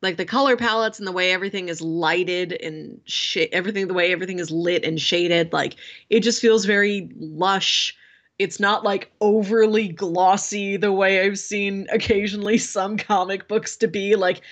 [0.00, 4.12] like the color palettes and the way everything is lighted and sh- everything the way
[4.12, 5.52] everything is lit and shaded.
[5.52, 5.76] Like
[6.08, 7.96] it just feels very lush.
[8.38, 14.14] It's not like overly glossy the way I've seen occasionally some comic books to be.
[14.14, 14.42] Like,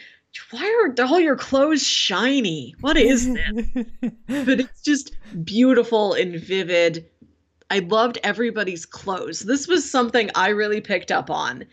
[0.50, 2.74] why are all your clothes shiny?
[2.80, 3.66] What is this?
[4.26, 7.08] but it's just beautiful and vivid.
[7.70, 9.40] I loved everybody's clothes.
[9.40, 11.64] This was something I really picked up on.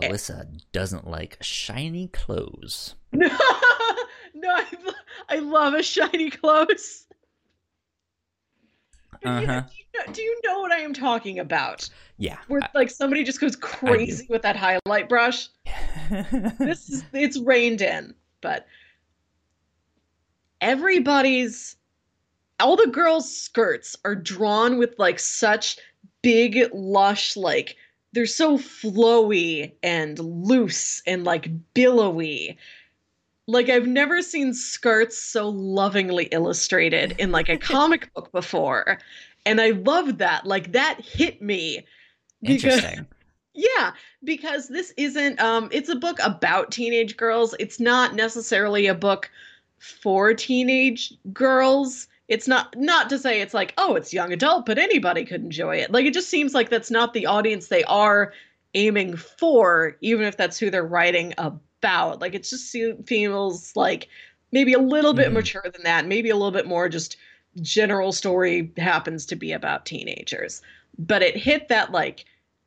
[0.00, 2.94] Melissa doesn't like shiny clothes.
[3.12, 3.28] no,
[4.44, 4.64] I,
[5.28, 7.06] I love a shiny clothes.
[9.24, 9.60] Uh huh.
[9.62, 11.88] Do, you know, do you know what I am talking about?
[12.18, 12.38] Yeah.
[12.48, 15.48] Where like somebody just goes crazy with that highlight brush.
[16.58, 18.66] This is it's reined in, but
[20.60, 21.76] everybody's
[22.60, 25.78] all the girls' skirts are drawn with like such
[26.22, 27.76] big, lush, like
[28.12, 32.58] they're so flowy and loose and like billowy.
[33.48, 38.98] Like I've never seen skirts so lovingly illustrated in like a comic book before.
[39.46, 40.46] And I loved that.
[40.46, 41.84] Like that hit me.
[42.42, 43.06] because- Interesting.
[43.54, 43.90] Yeah,
[44.22, 47.56] because this isn't um it's a book about teenage girls.
[47.58, 49.28] It's not necessarily a book
[49.78, 52.06] for teenage girls.
[52.28, 55.74] It's not not to say it's like, oh, it's young adult, but anybody could enjoy
[55.76, 55.90] it.
[55.90, 58.32] Like it just seems like that's not the audience they are
[58.74, 61.58] aiming for, even if that's who they're writing about.
[62.20, 62.74] Like it just
[63.06, 64.08] feels like
[64.52, 65.34] maybe a little bit Mhm.
[65.34, 67.16] mature than that, maybe a little bit more just
[67.62, 70.62] general story happens to be about teenagers.
[70.98, 72.24] But it hit that like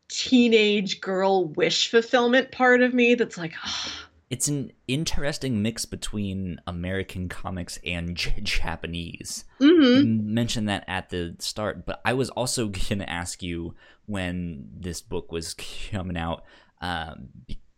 [0.09, 3.91] teenage girl wish fulfillment part of me that's like, oh,
[4.29, 9.45] It's an interesting mix between American comics and J- Japanese.
[9.59, 10.23] mhm.
[10.25, 15.01] Mentioned that at the start, but I was also going to ask you when this
[15.01, 15.55] book was
[15.91, 16.43] coming out
[16.81, 17.29] um,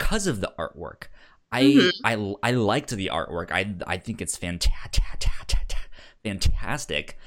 [0.04, 1.04] because of the artwork.
[1.51, 1.91] I, Mhm.
[2.04, 3.51] I I liked the artwork.
[3.51, 5.04] I I think it's fantastic.
[6.24, 7.18] Fantastic.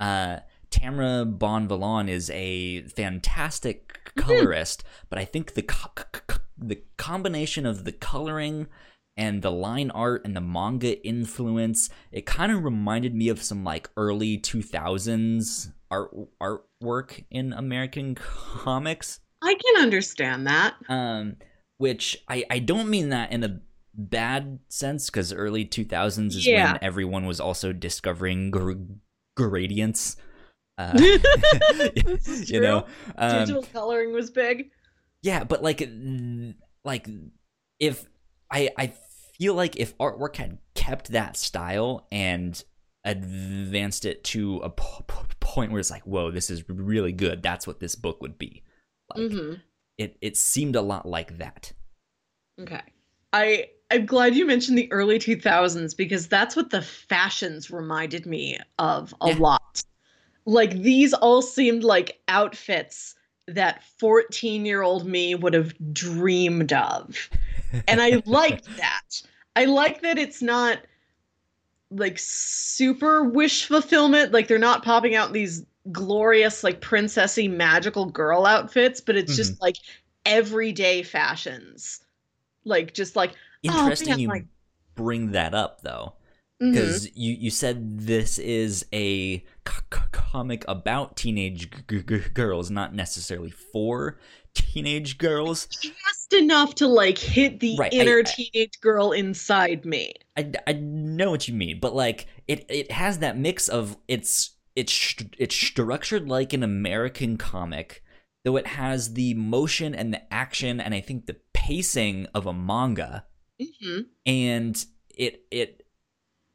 [0.00, 6.82] Uh, Tamara Bonvillain is a fantastic colorist, but I think the co- co- co- the
[6.96, 8.66] combination of the coloring
[9.16, 13.62] and the line art and the manga influence, it kind of reminded me of some
[13.64, 16.10] like early 2000s art
[16.40, 19.20] artwork in American comics.
[19.42, 20.74] I can understand that.
[20.88, 21.36] Um,
[21.80, 23.60] which I I don't mean that in a
[23.94, 26.72] bad sense because early 2000s is Yeah.
[26.72, 28.74] when everyone was also discovering gr-
[29.34, 30.16] gradients.
[30.76, 30.92] Uh,
[32.44, 34.70] you know, um, Digital coloring was big.
[35.22, 35.80] yeah, but like,
[36.84, 37.08] like
[37.78, 38.06] if
[38.50, 38.92] I I
[39.38, 42.62] feel like if artwork had kept that style and
[43.04, 47.42] advanced it to a po- po- point where it's like, whoa, this is really good.
[47.42, 48.62] That's what this book would be.
[49.14, 49.52] Like hmm
[50.00, 51.72] it, it seemed a lot like that.
[52.58, 52.80] Okay.
[53.34, 58.58] I I'm glad you mentioned the early 2000s because that's what the fashions reminded me
[58.78, 59.36] of a Yeah.
[59.36, 59.82] lot.
[60.46, 63.14] Like these all seemed like outfits
[63.46, 67.28] that 14-year-old me would have dreamed of.
[67.86, 69.22] And I liked that.
[69.56, 70.78] I like that it's not
[71.90, 74.32] like super wish fulfillment.
[74.32, 79.54] Like they're not popping out these glorious, like princessy magical girl outfits, but it's just
[79.54, 79.62] mm-hmm.
[79.64, 79.76] like
[80.26, 82.00] everyday fashions.
[82.64, 83.32] Like just like
[83.68, 84.46] Oh, Interesting man, you like-
[84.94, 86.14] bring that up though.
[86.62, 86.72] Mm-hmm.
[86.72, 92.70] because you you said this is a c- c- comic about teenage g- g- girls,
[92.70, 94.18] not necessarily for
[94.52, 95.66] teenage girls.
[95.68, 100.12] just enough to like hit the Right, I- inner I- teenage girl inside me.
[100.36, 104.50] I, I know what you mean, but like it it has that mix of it's
[104.76, 108.02] it's it's structured like an American comic,
[108.44, 112.52] though it has the motion and the action and I think the pacing of a
[112.54, 113.24] manga.
[113.60, 114.84] hmm and
[115.16, 115.86] it it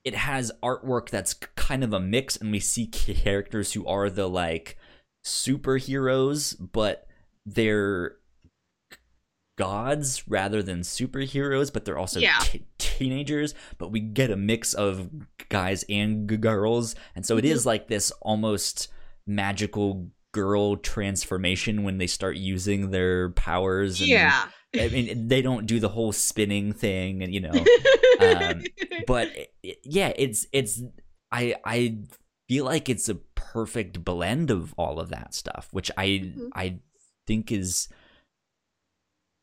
[0.03, 4.27] it has artwork that's kind of a mix and we see characters who are the
[4.29, 4.77] like
[5.25, 7.07] superheroes but
[7.45, 8.17] they're
[9.57, 12.37] gods rather than superheroes but they're also Yeah.
[12.41, 15.09] t- teenagers but we get a mix of
[15.49, 18.89] guys and g- girls and so it is like this almost
[19.25, 24.47] magical girl transformation when they start using their powers and Yeah.
[24.77, 27.65] I mean, they don't do the whole spinning thing, and you know,
[28.19, 28.61] um,
[29.07, 29.29] but
[29.63, 30.81] it- yeah, it's it's
[31.31, 31.99] I I
[32.49, 36.49] feel like it's a perfect blend of all of that stuff, which I Mhm.
[36.53, 36.79] I
[37.25, 37.87] think is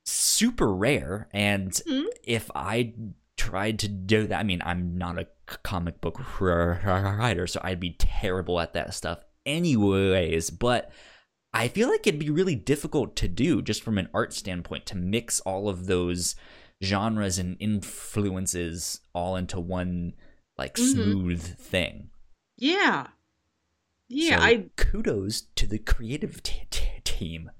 [0.04, 1.28] super rare.
[1.32, 2.06] And Mhm.
[2.24, 2.94] if I
[3.36, 5.28] tried to do that, I mean, I'm not a
[5.62, 10.50] comic book writer, so I'd be terrible at that stuff, anyways.
[10.50, 10.90] But
[11.52, 14.96] I feel like it'd be really difficult to do just from an art standpoint to
[14.96, 16.34] mix all of those
[16.82, 20.14] genres and influences all into one
[20.58, 20.92] like Mhm.
[20.92, 22.10] smooth thing.
[22.56, 23.08] Yeah.
[24.08, 27.50] Yeah, So I kudos to the creative t- t- team.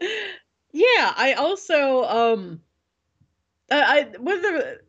[0.76, 2.60] yeah, I also um
[3.70, 4.80] I, I what the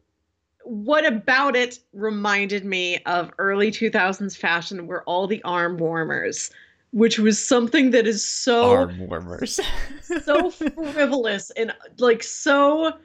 [0.64, 6.52] what about it reminded me of early 2000s fashion were all the arm warmers,
[6.92, 9.62] which was something that is so Arm warmers.
[10.24, 12.98] so frivolous and like so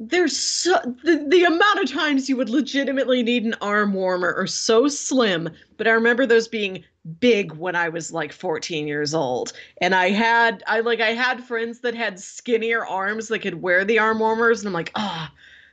[0.00, 4.46] there's so the, the amount of times you would legitimately need an arm warmer are
[4.46, 6.82] so slim but i remember those being
[7.20, 9.52] big when i was like 14 years old
[9.82, 13.84] and i had i like i had friends that had skinnier arms that could wear
[13.84, 15.30] the arm warmers and i'm like ah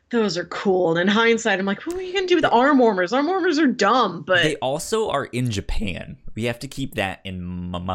[0.10, 2.80] those are cool and in hindsight i'm like what are you gonna do with arm
[2.80, 6.18] warmers arm warmers are dumb but they also are in Japan.
[6.36, 7.92] We have to keep that in mind.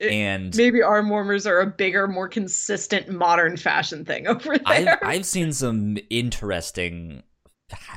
[0.00, 4.84] It- And maybe arm warmers are a bigger more consistent modern fashion thing over I've
[4.84, 7.22] there I've seen some interesting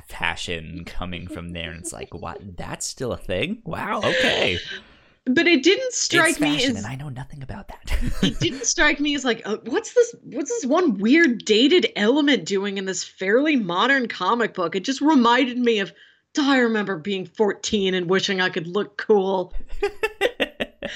[0.08, 2.58] fashion coming from there, and it's like, what?
[2.58, 3.62] That's still a thing?
[3.66, 4.00] Wow.
[4.00, 4.60] Okay.
[5.26, 7.98] but it didn't strike it's me fashion, as and I know nothing about that.
[8.24, 12.46] it didn't strike me as like uh, what's this what's this one weird dated element
[12.46, 15.94] doing in this fairly modern comic book it just reminded me of
[16.38, 19.54] "Oh, i remember being 14 and wishing i could look cool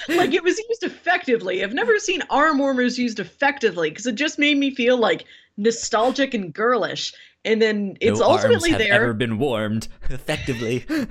[0.09, 4.39] like it was used effectively i've never seen arm warmers used effectively because it just
[4.39, 5.25] made me feel like
[5.57, 7.13] nostalgic and girlish
[7.45, 10.83] and then it's no ultimately arms have there ever been warmed effectively.
[10.89, 11.07] and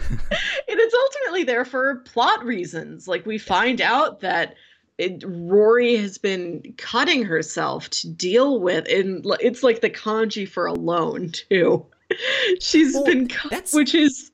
[0.68, 3.08] it's ultimately there for plot reasons.
[3.08, 4.54] Like we find out that
[4.98, 10.66] it, Rori has been cutting herself to deal with, and it's like the kanji for
[10.66, 11.86] alone too.
[12.60, 14.30] She's Well, been cut, that's- which is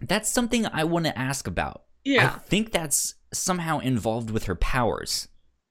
[0.00, 1.82] That's something I want to ask about.
[2.04, 5.28] yeah I think that's somehow involved with her powers.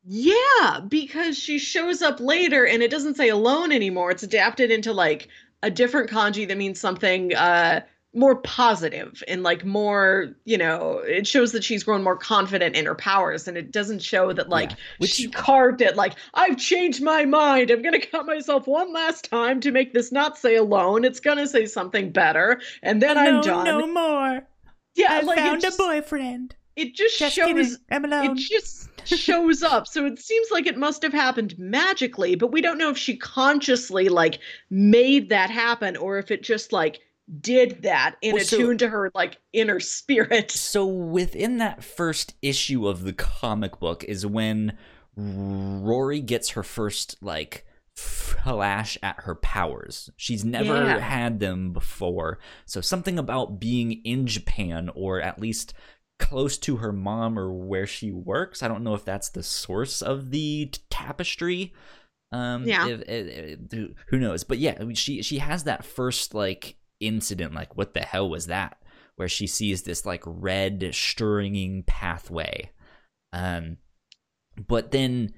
[0.10, 4.10] Yeah, because she shows up later, and it doesn't say alone anymore.
[4.12, 5.28] It's adapted into like
[5.64, 7.82] a different kanji that means something uh
[8.14, 12.86] more positive and like more you know it shows that she's grown more confident in
[12.86, 16.58] her powers and it doesn't show that like Yeah, which- she carved it like i've
[16.58, 20.56] changed my mind i'm gonna cut myself one last time to make this not say
[20.56, 24.48] alone it's gonna say something better and then i'm done No more.
[24.96, 26.56] yeah like it just, boyfriend.
[26.76, 28.87] it just shows I'm it just
[29.18, 32.90] shows up so it seems like it must have happened magically but we don't know
[32.90, 34.40] if she consciously like
[34.70, 37.00] made that happen or if it just like
[37.42, 42.36] did that in Well, so- attune to her like inner spirit So within that first
[42.42, 44.78] issue of the comic book is when
[45.18, 50.10] Rori gets her first like flash at her powers.
[50.16, 51.00] She's never Yeah.
[51.00, 52.40] had them before.
[52.66, 55.74] So something about being in Japan or at least
[56.20, 58.62] close to her mom or where she works.
[58.64, 61.74] I don't know if that's the source of the t- tapestry.
[62.32, 62.88] Um Yeah.
[62.88, 64.44] if- if- if- who knows.
[64.44, 68.78] But yeah, she she has that first like incident like what the hell was that?
[69.16, 72.70] where she sees this like red stringing pathway.
[73.34, 73.78] Um
[74.68, 75.34] but then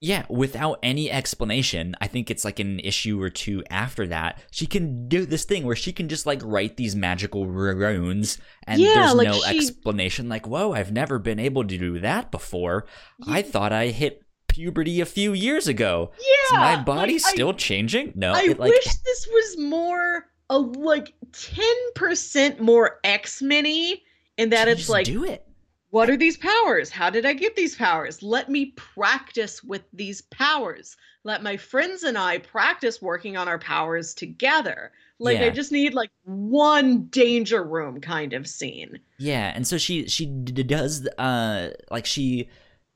[0.00, 4.66] yeah, without any explanation, I think it's like an issue or two after that, she
[4.66, 8.94] can do this thing where she can just like write these magical runes and Yeah,
[8.94, 12.86] there's like no she- explanation like, "Whoa, I've never been able to do that before.
[13.26, 16.12] I thought I hit puberty a few years ago.
[16.18, 16.24] Yeah.
[16.24, 19.58] Is yeah my body like, I- still changing?" No, I it, like wish this was
[19.58, 23.94] more a like 10% more X-Men-y
[24.36, 25.46] in that it's just like do it.
[25.90, 26.90] What are these powers?
[26.90, 28.22] How did I get these powers?
[28.22, 30.96] Let me practice with these powers.
[31.24, 34.92] Let my friends and I practice working on our powers together.
[35.18, 38.98] Like I just need like one danger room kind of scene.
[39.18, 42.48] Yeah, and so she she d- does uh like she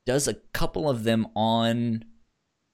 [0.07, 2.03] does a couple of them on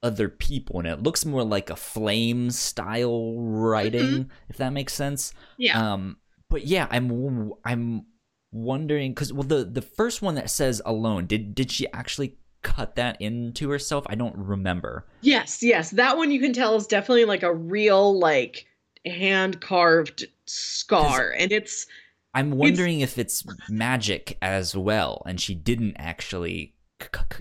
[0.03, 5.33] other people and it looks more like a flame style writing if that makes sense.
[5.57, 5.93] Yeah.
[5.93, 6.17] Um
[6.49, 8.05] but yeah, I'm I'm
[8.51, 12.95] wondering cuz well the the first one that says alone did did she actually cut
[12.95, 14.05] that into herself?
[14.07, 15.07] I don't remember.
[15.21, 15.91] yes, yes.
[15.91, 18.65] That one you can tell is definitely like a real like
[19.05, 21.33] hand carved scar.
[21.37, 21.87] And it's
[22.33, 26.75] I'm wondering if it's magic as well, and she didn't actually,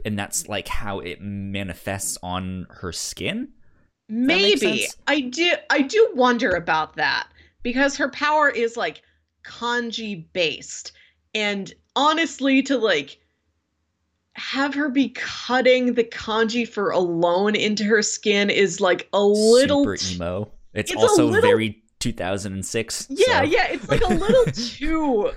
[0.04, 3.48] and that's like how it manifests on her skin.
[4.08, 4.86] maybe?
[5.06, 7.28] I do I do wonder about that
[7.62, 9.02] because her power is like
[9.44, 10.92] kanji based.
[11.34, 13.18] And honestly, to like
[14.34, 19.84] have her be cutting the kanji for alone into her skin is like a little
[19.84, 20.50] super t- emo.
[20.72, 23.06] It's, it's also little- very 2006.
[23.10, 25.32] yeah, so- yeah, it's like a little too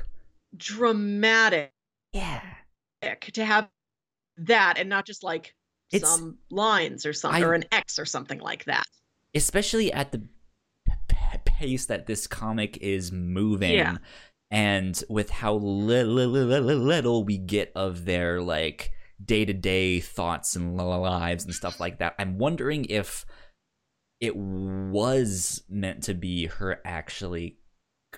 [0.56, 1.72] dramatic
[2.14, 2.42] yeah.
[3.34, 3.68] to have
[4.38, 5.54] that and not just like
[5.92, 8.86] It's- some lines or something or an X or something like that.
[9.36, 10.20] especially at the
[10.86, 13.98] p- p- pace that this comic is moving Yeah.
[14.54, 18.92] And with how li- li- li- li- li- little we get of their like
[19.24, 23.26] day-to-day thoughts and li- lives and stuff like that i'm wondering if
[24.22, 27.58] it was meant to be her actually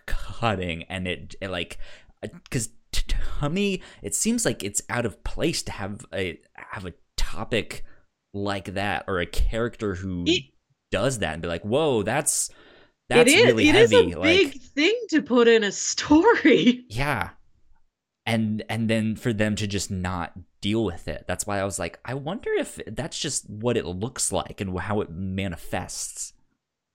[0.05, 1.79] cutting and it, it like
[2.23, 6.85] uh, because to me it seems like it's out of place to have a have
[6.85, 7.83] a topic
[8.33, 10.43] like that or a character who It-
[10.91, 12.49] does that and be like, "Whoa, that's
[13.09, 15.71] that's it is really it is heavy." a like, big thing to put in a
[15.71, 16.85] story.
[16.89, 17.29] yeah,
[18.25, 21.25] and and then for them to just not deal with it.
[21.27, 24.77] That's why I was like, I wonder if that's just what it looks like and
[24.79, 26.33] how it manifests.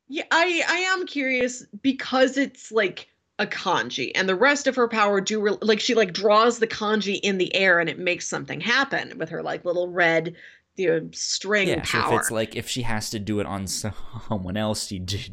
[0.09, 3.09] Yeah, I I am curious because it's like
[3.39, 6.67] a kanji and the rest of her power do re- like she like draws the
[6.67, 10.35] kanji in the air and it makes something happen with her like little red
[10.81, 13.47] you uh, know, string Yeah, so if it's like if she has to do it
[13.47, 15.29] on someone else, she does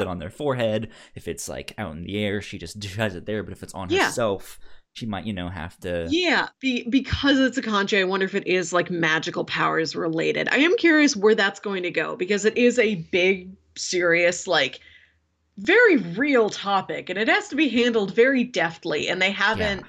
[0.00, 0.90] it on their forehead.
[1.14, 3.42] If it's like out in the air, she just does it there.
[3.42, 4.06] But if it's on Yeah.
[4.06, 4.58] herself,
[4.94, 6.06] she might, you know, have to.
[6.10, 10.48] Yeah, be, because it's a kanji, I wonder if it is like magical powers related.
[10.50, 14.80] I am curious where that's going to go because it is a big, serious, like
[15.58, 19.08] very real topic, and it has to be handled very deftly.
[19.08, 19.86] And they haven't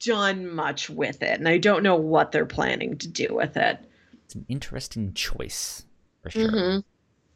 [0.00, 3.78] done much with it, and I don't know what they're planning to do with it.
[4.24, 5.84] It's an interesting choice
[6.22, 6.50] for sure.
[6.50, 6.84] Mhm.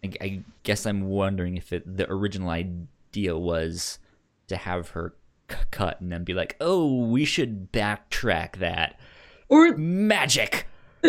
[0.05, 3.99] I, I guess I'm wondering if it, the original idea was
[4.49, 5.15] to have her
[5.51, 8.99] c- cut and then be like, "Oh, we should backtrack that
[9.49, 10.67] Or magic."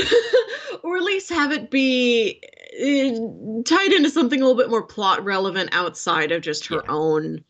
[0.83, 2.41] or at least have it be
[2.79, 6.89] uh, tied into something a little bit more plot relevant outside of just her Yeah.
[6.91, 7.43] own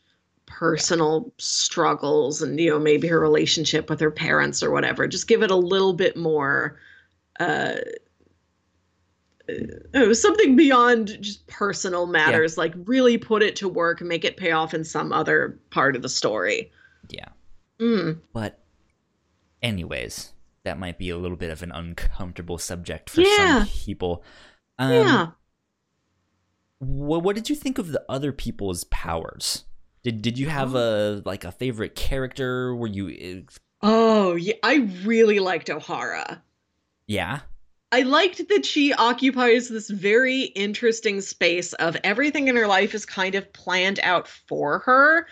[0.61, 5.41] personal struggles and you know maybe her relationship with her parents or whatever just give
[5.41, 6.77] it a little bit more
[7.39, 7.77] uh
[9.95, 14.37] uh, something beyond just personal matters like really put it to work and make it
[14.37, 16.71] pay off in some other part of the story
[17.09, 17.29] Yeah,
[17.79, 18.19] mm.
[18.31, 18.59] but
[19.63, 20.33] anyways,
[20.63, 23.63] that might be a little bit of an uncomfortable subject for Yeah.
[23.63, 24.23] some people.
[24.77, 25.27] Um, yeah
[26.77, 29.65] What, what did you think of the other people's powers?
[30.03, 31.21] Did did you have oh.
[31.21, 32.75] a like a favorite character?
[32.75, 33.45] Were you
[33.83, 36.39] oh yeah i really liked ohara
[37.11, 37.41] yeah?
[37.91, 43.05] I liked that she occupies this very interesting space of everything in her life is
[43.05, 45.27] kind of planned out for her.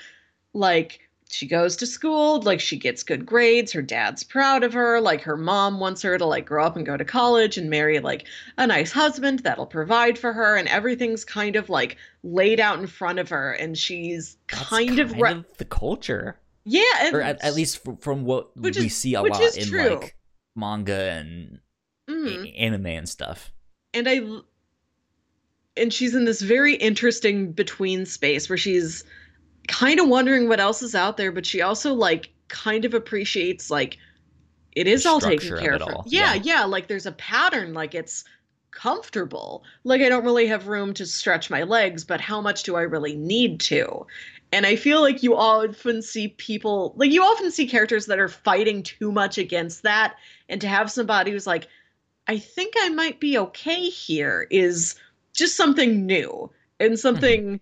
[0.53, 4.99] Like, she goes to school, like, she gets good grades, her dad's proud of her,
[4.99, 7.99] like, her mom wants her to, like, grow up and go to college and marry,
[7.99, 8.25] like,
[8.57, 12.87] a nice husband that'll provide for her, and everything's kind of, like, laid out in
[12.87, 16.39] front of her, and she's That's kind, of, re- the culture.
[16.65, 19.67] yeah, and or at, at least from, from what we is- see a lot in
[19.67, 19.95] true.
[19.99, 20.15] like
[20.55, 21.59] manga and
[22.09, 22.53] Mhm.
[22.59, 23.51] anime and stuff.
[23.93, 24.21] and I
[25.77, 29.03] and she's in this very interesting between space where she's
[29.69, 33.71] kind of wondering what else is out there, but she also like kind of appreciates
[33.71, 33.97] like
[34.73, 35.83] it is all taken care of.
[35.83, 36.35] all, Yeah, yeah.
[36.35, 38.25] yeah, like there's a pattern, like it's
[38.71, 39.63] comfortable.
[39.83, 42.83] Like I don't really have room to stretch my legs, but how much do I
[42.83, 44.07] really need to?
[44.51, 48.29] And I feel like you often see people like you often see characters that are
[48.29, 50.15] fighting too much against that
[50.49, 51.67] and to have somebody who's like
[52.27, 54.95] I think I might be okay here is
[55.33, 57.59] just something new and something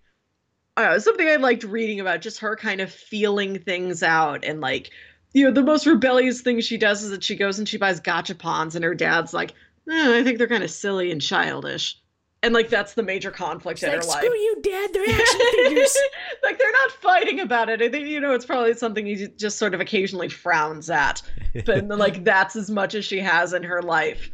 [0.98, 4.90] something I liked reading about just her kind of feeling things out and like
[5.34, 8.00] you know the most rebellious thing she does is that she goes and she buys
[8.00, 9.52] gachapons and her dad's like
[9.90, 11.98] eh, I think they're kind of silly and childish
[12.42, 14.90] and like that's the major conflict in her life you, Dad.
[14.92, 15.96] They're action figures.
[16.44, 19.58] like they're not fighting about it I think you know it's probably something he just
[19.58, 21.22] sort of occasionally frowns at
[21.66, 24.30] but like that's as much as she has in her life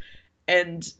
[0.47, 0.93] and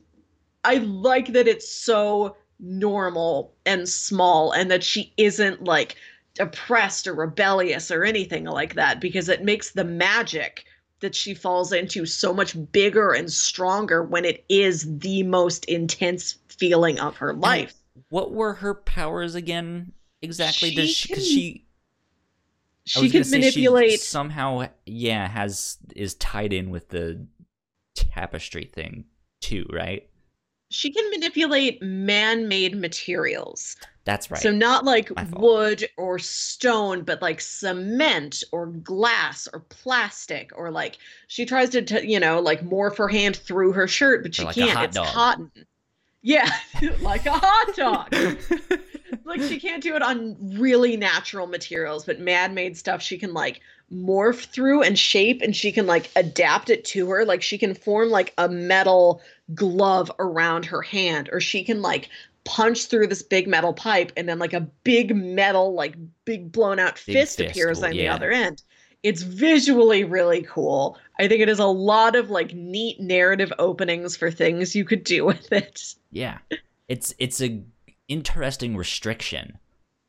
[0.64, 5.96] i like that it's so normal and small and that she isn't like
[6.40, 10.66] oppressed or rebellious or anything like that because it makes the magic
[11.02, 16.38] that she falls into so much bigger and stronger when it is the most intense
[16.48, 17.76] feeling of her life
[18.10, 19.94] what were her powers again?
[20.22, 20.74] Exactly?
[20.74, 21.14] Does She she?
[21.14, 21.66] Can she.
[22.88, 24.68] She can gonna she manipulate somehow.
[24.86, 27.26] Yeah, has is tied in with the
[27.96, 29.06] tapestry thing
[29.42, 30.08] too, right?
[30.76, 33.78] She can manipulate man-made materials.
[34.04, 34.42] That's right.
[34.42, 40.98] So not like wood or stone, but like cement or glass or plastic or like
[41.28, 44.44] she tries to, t- you know, like morph her hand through her shirt, but she
[44.44, 44.84] like can't.
[44.84, 45.08] it's dog.
[45.08, 45.52] cotton.
[46.22, 46.50] Yeah,
[47.00, 48.14] like a hot dog.
[49.24, 53.62] like she can't do it on really natural materials, but man-made stuff she can like
[53.94, 57.24] morph through and shape and she can like adapt it to her.
[57.24, 59.22] Like she can form like a metal
[59.54, 62.10] glove around her hand or she can like
[62.46, 66.80] punch through this big metal pipe and then like a big metal like big blown
[66.80, 68.64] out Big fist fist appears on the other end.
[69.04, 70.98] It's visually really cool.
[71.20, 75.04] I think it has a lot of like neat narrative openings for things you could
[75.04, 75.96] do with it.
[76.12, 76.40] yeah.
[76.88, 77.64] It's it's a
[78.08, 79.58] interesting restriction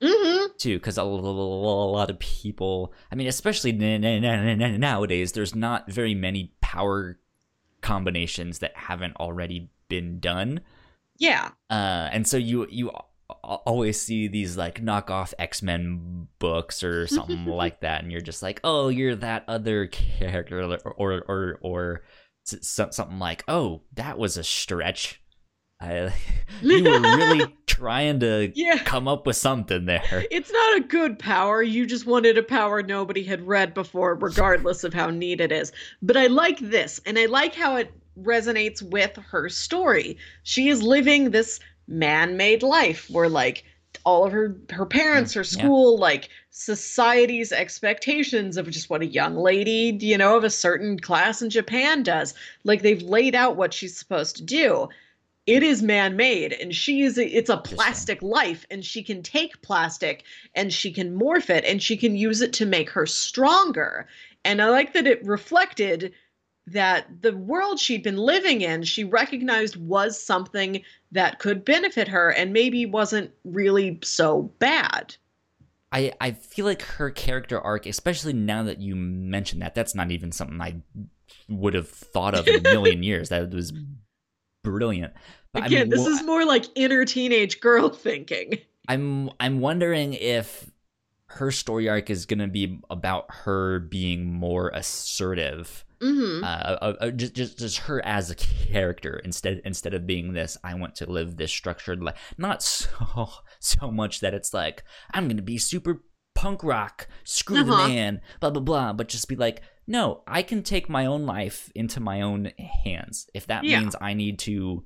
[0.03, 6.53] hmm too because a, lot of people i mean especially nowadays there's not very many
[6.61, 7.19] power
[7.87, 10.61] combinations that haven't already been done
[11.19, 11.51] Yeah.
[11.71, 12.91] uh and so you you
[13.43, 18.61] always see these like knockoff x-men books or something like that and you're just like
[18.65, 22.03] oh you're that other character or or or, or
[22.45, 25.21] something like oh that was a stretch
[25.81, 26.13] I,
[26.63, 28.79] you were really trying to Yeah.
[28.85, 31.63] come up with something there It's not a good power.
[31.63, 35.73] You just wanted a power nobody had read before, regardless of how neat it is.
[36.03, 40.17] But I like this, and I like how it resonates with her story.
[40.45, 43.65] She is living this man-made life where like
[44.05, 45.63] all of her her parents, her Mm, yeah.
[45.65, 50.99] school, like society's expectations of just what a young lady, you know, of a certain
[50.99, 52.33] class in Japan does.
[52.65, 54.89] Like they've laid out what she's supposed to do.
[55.47, 57.19] It is man-made, and she is.
[57.19, 60.25] A, it's a plastic life, and she can take plastic
[60.55, 64.09] and she can morph it, and she can use it to make her stronger.
[64.45, 66.13] And I like that it reflected
[66.67, 70.83] that the world she'd been living in, she recognized was something
[71.13, 75.15] that could benefit her, and maybe wasn't really so bad.
[75.93, 80.11] I, I feel like her character arc, especially now that you mention that, that's not
[80.11, 80.83] even something I
[81.49, 83.29] would have thought of in a million years.
[83.29, 83.73] That was
[84.71, 85.13] brilliant.
[85.53, 88.59] But Again, this wo- is more like inner teenage girl thinking.
[88.89, 90.71] I'm I'm wondering if
[91.29, 97.35] her story arc is gonna be about her being more assertive, hmm uh, uh, just,
[97.35, 100.57] just just her as a character instead instead of being this.
[100.63, 102.35] I want to live this structured life.
[102.39, 103.29] Not so
[103.61, 106.03] so much that it's like I'm gonna be super
[106.35, 107.89] punk rock, screw the Uh-huh.
[107.89, 108.93] man, blah blah blah.
[108.93, 112.53] But just be like, no, I can take my own life into my own
[112.85, 113.29] hands.
[113.35, 113.81] If that Yeah.
[113.81, 114.85] means I need to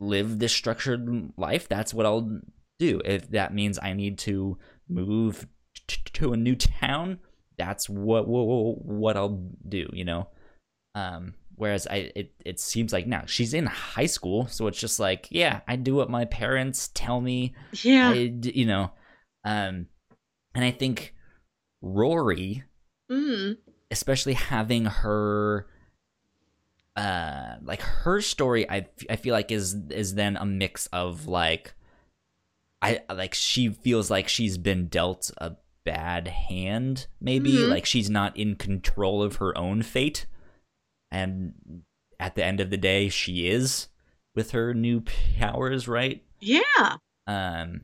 [0.00, 2.40] live this structured life, that's what I'll
[2.78, 3.00] do.
[3.04, 5.46] If that means I need to move
[5.86, 7.18] t- to a new town,
[7.58, 9.88] that's what what, what I'll do.
[9.92, 10.28] You know.
[10.94, 14.98] Um, whereas I it it seems like now she's in high school, so it's just
[14.98, 17.54] like yeah, I do what my parents tell me.
[17.84, 18.08] Yeah.
[18.10, 18.92] I you know,
[19.44, 19.86] um,
[20.54, 21.14] and I think
[21.82, 22.64] Rori,
[23.10, 23.52] hmm
[23.90, 25.66] especially having her
[26.96, 31.74] uh like her story i i feel like is is then a mix of like
[32.82, 35.52] i like she feels like she's been dealt a
[35.84, 37.70] bad hand maybe Mhm.
[37.70, 40.26] like she's not in control of her own fate
[41.10, 41.54] and
[42.18, 43.88] at the end of the day she is
[44.34, 45.00] with her new
[45.38, 46.96] powers right Yeah.
[47.26, 47.82] um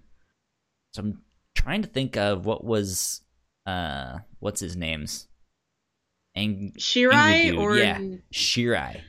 [0.93, 1.23] so i'm
[1.55, 3.23] trying to think of what was
[3.67, 5.29] uh what's his name's
[6.37, 7.99] Ang- Shirai or yeah.
[8.33, 9.01] Shirai.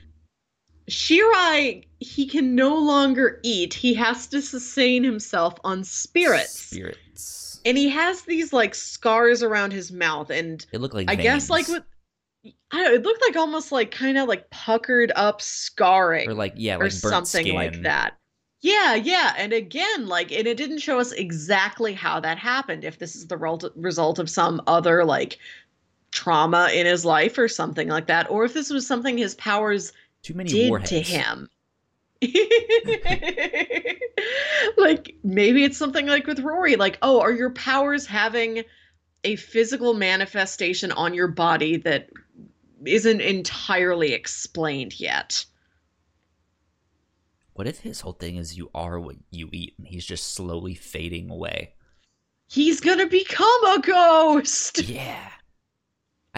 [0.88, 3.74] Shirai, he can no longer eat.
[3.74, 6.58] He has to sustain himself on spirits.
[6.58, 7.60] Spirits.
[7.64, 11.50] And he has these like scars around his mouth and it looked like I guess
[11.50, 11.80] like veins.
[11.80, 16.28] with I don't know, it looked like almost like kind of like puckered up scarring
[16.28, 18.14] or like yeah, or like burnt something like that.
[18.60, 19.34] Yeah, yeah.
[19.36, 22.84] And again, like, and it didn't show us exactly how that happened.
[22.84, 23.36] If this is the
[23.76, 25.38] result of some other like
[26.10, 29.92] trauma in his life or something like that, or if this was something his powers
[30.22, 30.90] Too many did warheads.
[30.90, 31.48] to him.
[34.76, 38.64] like maybe it's something like with Rori, like, oh, are your powers having
[39.24, 42.08] a physical manifestation on your body that
[42.84, 45.44] isn't entirely explained yet?
[47.54, 50.74] What if his whole thing is you are what you eat, and he's just slowly
[50.74, 51.74] fading away?
[52.48, 54.82] He's gonna become a ghost.
[54.84, 55.30] yeah.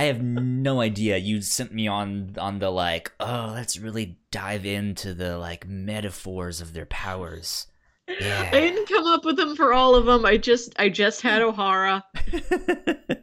[0.01, 1.19] I have no idea.
[1.19, 6.63] You sent me on on the like, oh, let's really dive into the like metaphors
[6.63, 7.67] of their powers.
[8.09, 8.49] Yeah.
[8.51, 10.25] I didn't come up with them for all of them.
[10.25, 12.03] I just I just had Ohara.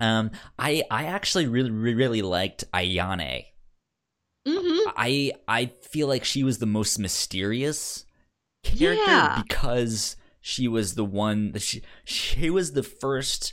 [0.00, 3.44] um, I I actually really really liked Ayane.
[4.48, 4.90] Mm-hmm.
[4.96, 8.04] I I feel like she was the most mysterious
[8.64, 9.42] character Yeah.
[9.46, 13.52] because she was the one she she was the first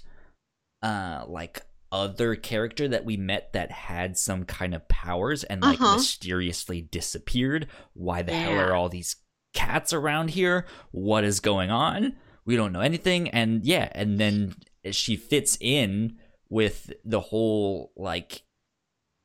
[0.83, 1.61] uh like
[1.91, 5.95] other character that we met that had some kind of powers and like Uh-huh.
[5.95, 7.67] mysteriously disappeared.
[7.93, 9.17] Why the hell are all these
[9.53, 10.65] cats around here?
[10.91, 12.15] What is going on?
[12.45, 14.55] We don't know anything and yeah, and then
[14.91, 16.17] she fits in
[16.49, 18.43] with the whole like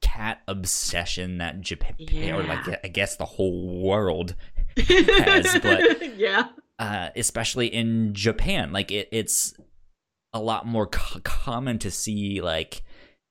[0.02, 4.34] cat obsession that Japan or like I guess the whole world
[4.76, 6.48] has, but- yeah.
[6.78, 8.72] uh, especially in Japan.
[8.72, 9.54] Like it, it's
[10.36, 12.82] a lot more co- common to see like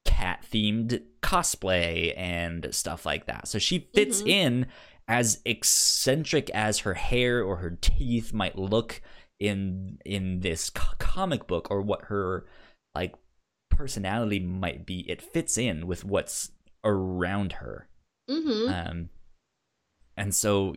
[0.06, 3.48] cat themed cosplay and stuff like that.
[3.48, 4.28] So she fits Mhm.
[4.28, 4.66] in
[5.08, 9.02] as eccentric as her hair or her teeth might look
[9.40, 12.46] in in this co- comic book or what her
[12.96, 13.14] like
[13.70, 15.00] personality might be.
[15.10, 16.52] It fits in with what's
[16.84, 17.88] around her
[18.30, 18.74] Mm-hmm.
[18.74, 19.10] um
[20.18, 20.76] and so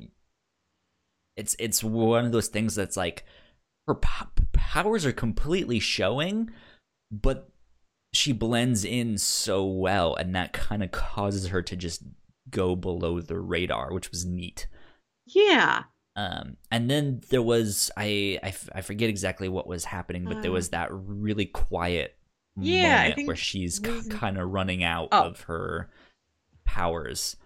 [1.37, 3.25] it's it's one of those things that's like
[3.87, 4.27] her po-
[4.59, 6.51] powers are completely showing
[7.11, 7.49] but
[8.13, 12.03] she blends in so well and that kind of causes her to just
[12.51, 14.67] go below the radar which was neat
[15.27, 15.85] yeah.
[16.17, 20.43] um and then there was i i, f- I forget exactly what was happening but
[20.43, 22.17] there Uh, was that really quiet
[22.61, 25.25] Yeah, moment where she's was- kind of running out Oh.
[25.29, 25.91] of her
[26.65, 27.37] powers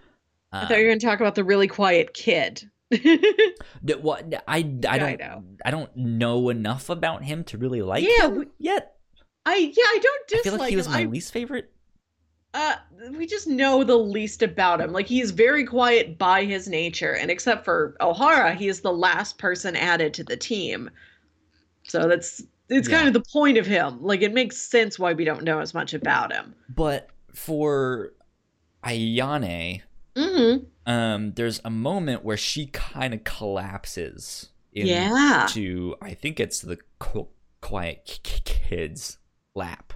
[0.54, 2.68] I thought you were going to talk about the really quiet kid.
[4.00, 5.44] What I, I don't I, know.
[5.70, 8.96] don't know enough about him to really like Yeah, him we- yet.
[9.44, 10.40] I yeah, I don't dislike.
[10.46, 10.92] I feel like he was him.
[10.92, 11.72] my I least favorite.
[12.54, 12.74] Uh,
[13.16, 14.92] we just know the least about him.
[14.92, 19.38] Like he's very quiet by his nature, and except for Ohara, he is the last
[19.38, 20.90] person added to the team.
[21.84, 22.96] So that's it's Yeah.
[22.98, 24.02] kind of the point of him.
[24.02, 26.54] Like it makes sense why we don't know as much about him.
[26.68, 28.12] But for
[28.84, 29.82] Ayane,
[30.16, 30.90] Mm-hmm.
[30.92, 35.42] um, there's a moment where she kind of collapses Yeah.
[35.46, 37.28] into I think it's the Qu-
[37.60, 39.18] Quiet Kid's
[39.54, 39.92] lap,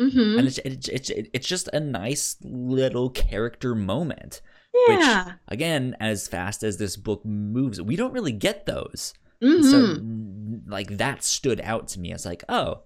[0.00, 0.38] Mm-hmm.
[0.38, 4.40] and it's it's it's it's just a nice little character moment.
[4.88, 5.32] Yeah.
[5.48, 9.14] Again, as fast as this book moves, we don't really get those.
[9.42, 9.62] mm-hmm.
[9.70, 12.82] So, like that stood out to me as like, oh,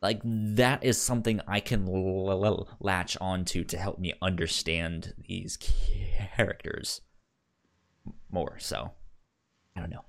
[0.00, 5.56] like that is something I can l- l- latch onto to help me understand these
[5.56, 7.00] characters
[8.30, 8.58] more.
[8.58, 8.92] So,
[9.76, 10.04] I don't know.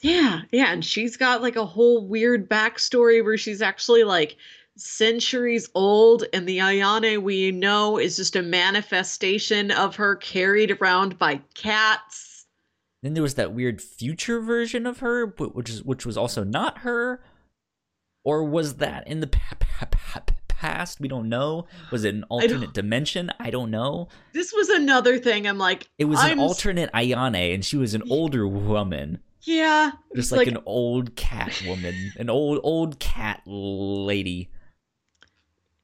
[0.00, 4.36] Yeah, yeah, and she's got like a whole weird backstory where she's actually like
[4.76, 11.18] centuries old, and the Ayane we know is just a manifestation of her carried around
[11.18, 12.46] by cats.
[13.02, 16.78] Then there was that weird future version of her, which is which was also not
[16.78, 17.22] her,
[18.24, 21.00] or was that in the pa- pa- pa- past?
[21.00, 21.66] We don't know.
[21.90, 23.30] Was it an alternate dimension?
[23.40, 24.08] I don't know.
[24.32, 25.46] This was another thing.
[25.46, 29.18] I'm like, It was I'm an alternate Ayane, and she was an older woman.
[29.44, 34.50] Yeah, just it's like, an old cat woman, an old old cat lady.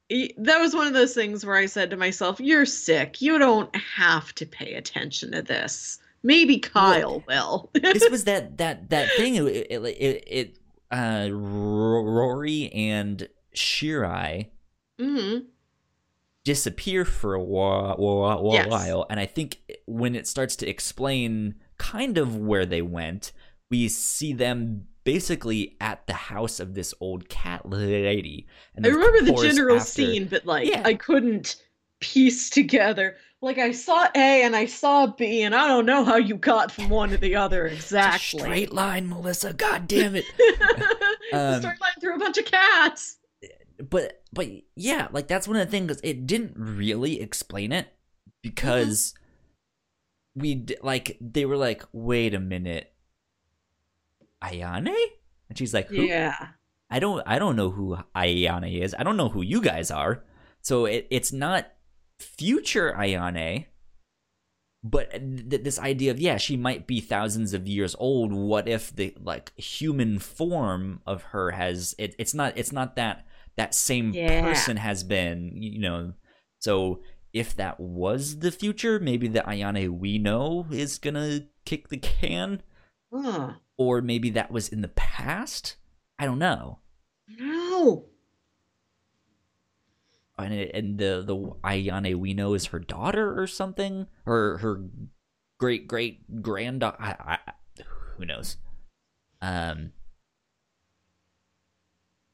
[0.08, 3.20] that was one of those things where I said to myself, "You're sick.
[3.20, 5.98] You don't have to pay attention to this.
[6.22, 9.34] Maybe Kyle will." This was that that that thing.
[9.34, 10.58] It it, it, it
[10.90, 14.48] uh, Rori and Shirai
[14.98, 15.38] hmm
[16.44, 18.68] disappear for a while, while, Yes.
[18.68, 23.32] while, and I think when it starts to explain kind of where they went,
[23.70, 28.46] we see them basically at the house of this old cat lady.
[28.74, 30.82] And I remember the general after- scene, but like Yeah.
[30.86, 31.56] I couldn't
[32.00, 33.16] piece together.
[33.40, 36.72] Like I saw A and I saw B, and I don't know how you got
[36.72, 38.40] from one to the other exactly.
[38.40, 39.52] straight line, Melissa.
[39.52, 40.24] God damn it.
[41.30, 43.18] Um, Straight line through a bunch of cats.
[43.90, 46.00] but but yeah, like that's one of the things.
[46.02, 47.86] It didn't really explain it
[48.42, 49.12] because
[50.34, 52.94] we like they were like, wait a minute,
[54.42, 54.96] Ayane,
[55.50, 56.02] and she's like, who?
[56.02, 56.48] Yeah.
[56.90, 58.94] I don't I don't know who Ayane is.
[58.98, 60.24] I don't know who you guys are.
[60.62, 61.66] So it, it's not
[62.18, 63.66] future Ayane.
[64.84, 68.32] But th- this idea of yeah, she might be thousands of years old.
[68.32, 73.26] What if the like human form of her has it, it's not it's not that
[73.56, 74.42] that same Yeah.
[74.42, 76.12] person has been you know.
[76.60, 77.00] So
[77.32, 82.62] if that was the future, maybe the Ayane we know is gonna kick the can,
[83.12, 83.54] Huh.
[83.76, 85.74] or maybe that was in the past.
[86.20, 86.78] I don't know.
[87.28, 88.06] No.
[90.38, 94.82] And it, and the the Ayane we know is her daughter or something, or her
[95.58, 96.96] great great granddaughter.
[97.00, 97.38] I, I,
[98.16, 98.56] who knows?
[99.40, 99.92] Um,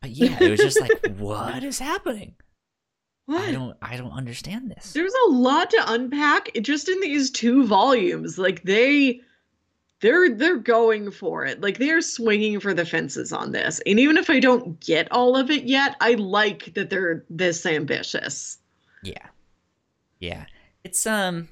[0.00, 2.34] but yeah, it was just like, what is happening?
[3.26, 3.40] What?
[3.40, 4.92] I don't I don't understand this.
[4.92, 8.38] There's a lot to unpack just in these two volumes.
[8.38, 9.20] Like they
[10.04, 11.62] they're they're going for it.
[11.62, 13.80] Like they're swinging for the fences on this.
[13.86, 17.64] And even if I don't get all of it yet, I like that they're this
[17.64, 18.58] ambitious.
[19.02, 19.26] Yeah.
[20.20, 20.44] Yeah.
[20.84, 21.48] It's um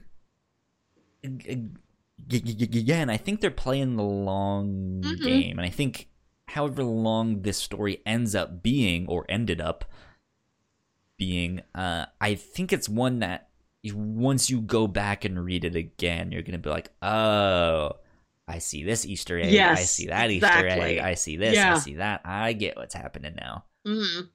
[1.24, 5.22] again, I think they're playing the long Mhm.
[5.24, 6.08] game and I think
[6.48, 9.86] however long this story ends up being or ended up
[11.16, 13.48] being uh I think it's one that
[13.94, 17.92] once you go back and read it again you're going to be like, "Oh,
[18.48, 19.54] I see this Easter egg.
[19.56, 20.98] I see that Easter egg.
[20.98, 21.56] I see this.
[21.58, 22.22] I see that.
[22.24, 24.28] I get what's happening now." Mhm.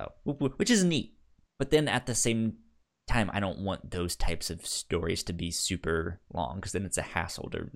[0.00, 1.14] Oh, wh- wh- which is neat.
[1.58, 2.58] But then at the same
[3.06, 6.98] time, I don't want those types of stories to be super long because then it's
[6.98, 7.70] a hassle to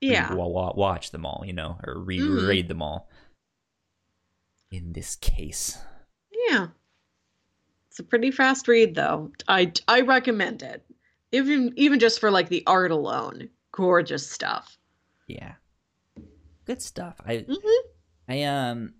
[0.00, 0.32] Yeah.
[0.34, 2.48] wa- wa- watch them all, you know, or read Mhm.
[2.48, 3.08] read them all.
[4.70, 5.78] In this case,
[6.48, 6.68] Yeah.
[7.88, 9.32] It's a pretty fast read though.
[9.48, 10.84] I I recommend it.
[11.32, 13.50] Even even just for like the art alone.
[13.76, 14.78] Gorgeous stuff.
[15.26, 15.54] yeah,
[16.64, 17.20] good stuff.
[17.24, 17.80] I Mhm.
[18.28, 18.94] I um.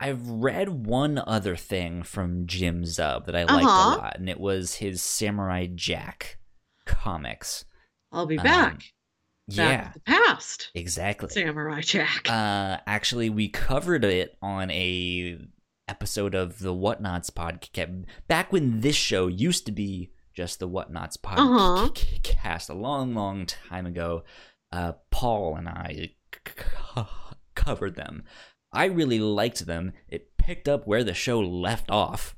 [0.00, 3.96] I've read one other thing from Jim Zub that I liked Uh-huh.
[3.96, 6.38] a lot, and it was his Samurai Jack
[6.86, 7.64] comics.
[8.12, 8.74] I'll be Um, back.
[8.76, 8.84] Back
[9.48, 10.70] Yeah, to the past.
[10.74, 11.28] exactly.
[11.30, 12.28] Samurai Jack.
[12.30, 15.38] Uh, actually, we covered it on a
[15.88, 21.16] episode of the Whatnauts podcast back when this show used to be just the Whatnauts
[21.24, 21.88] Uh-huh.
[21.90, 24.22] podcast a long, long time ago.
[24.70, 26.12] Uh, Paul and I
[26.46, 26.52] c-
[27.56, 28.22] covered them.
[28.72, 29.94] I really liked them.
[30.08, 32.36] It picked up where the show left off,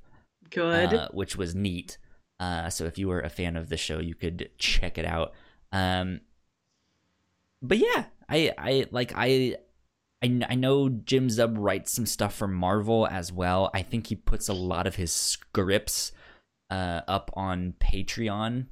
[0.49, 0.95] Good.
[0.95, 1.99] uh, which was neat.
[2.39, 5.35] Uh, so if you were a fan of the show, you could check it out.
[5.71, 6.23] Um,
[7.61, 9.57] but yeah, I I like I.
[10.23, 13.71] I, I know Jim Zub writes some stuff for Marvel as well.
[13.75, 16.13] I think he puts a lot of his scripts
[16.71, 18.67] uh, up on Patreon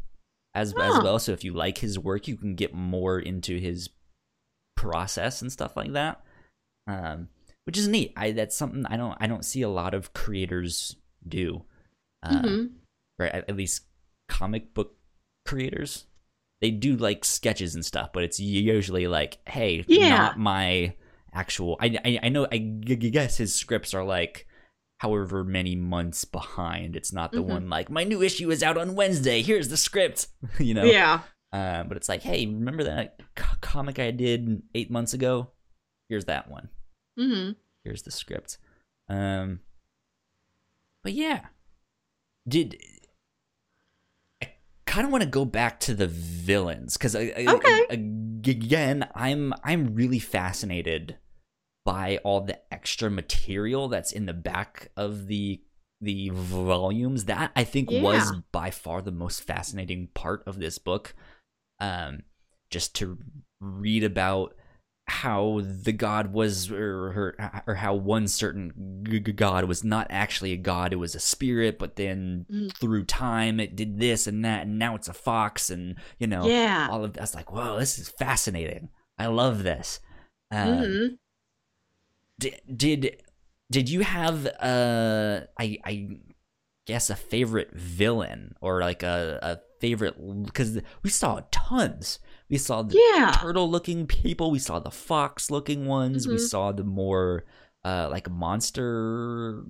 [0.55, 1.19] as as well.
[1.19, 3.91] So if you like his work, you can get more into his
[4.77, 6.21] process and stuff like that.
[6.87, 7.29] Um,
[7.65, 8.13] which is neat.
[8.17, 10.97] I that's something I don't I don't see a lot of creators
[11.27, 11.65] do.
[12.23, 12.71] Uh, Mhm.
[13.21, 13.83] or at, at least
[14.29, 14.97] comic book
[15.45, 16.07] creators.
[16.61, 20.09] They do like sketches and stuff, but it's usually like, hey, Yeah.
[20.09, 20.95] not my
[21.33, 21.77] actual.
[21.81, 22.49] I, I I know.
[22.51, 24.48] I guess his scripts are like
[24.99, 26.97] however many months behind.
[26.97, 27.47] It's not the Mhm.
[27.49, 29.43] one like my new issue is out on Wednesday.
[29.43, 30.27] Here's the script,
[30.59, 30.85] you know.
[30.85, 31.21] Yeah.
[31.53, 35.53] Uh, but it's like, hey, remember that c- comic I did eight months ago?
[36.09, 36.69] Here's that one.
[37.17, 37.51] hmm
[37.85, 38.59] Here's the script.
[39.09, 39.61] Um,
[41.03, 41.47] but yeah,
[42.47, 42.77] did
[44.43, 44.49] I
[44.85, 47.87] kind of want to go back to the villains because Okay.
[48.45, 51.17] again, I'm I'm really fascinated
[51.89, 55.61] by all the extra material that's in the back of the
[56.01, 57.25] the volumes.
[57.25, 61.15] That I think was by far the most fascinating part of this book.
[61.81, 62.23] Um,
[62.71, 63.19] just to
[63.61, 64.55] read about
[65.11, 70.53] how the god was or, or, or how one certain g- god was not actually
[70.53, 72.77] a god it was a spirit but then Mm.
[72.77, 76.47] through time it did this and that and now it's a fox and you know
[76.47, 76.89] Yeah.
[76.91, 79.99] all of that's like whoa this is fascinating i love this
[80.51, 81.07] um, hmm
[82.39, 83.23] did, did
[83.71, 86.09] did you have uh i i
[86.87, 90.15] guess a favorite villain or like a, a favorite
[90.47, 92.19] because we saw tons
[92.49, 93.33] we saw the Yeah.
[93.37, 96.49] turtle looking people we saw the fox looking ones we Mhm.
[96.49, 97.45] saw the more
[97.85, 99.63] uh like monster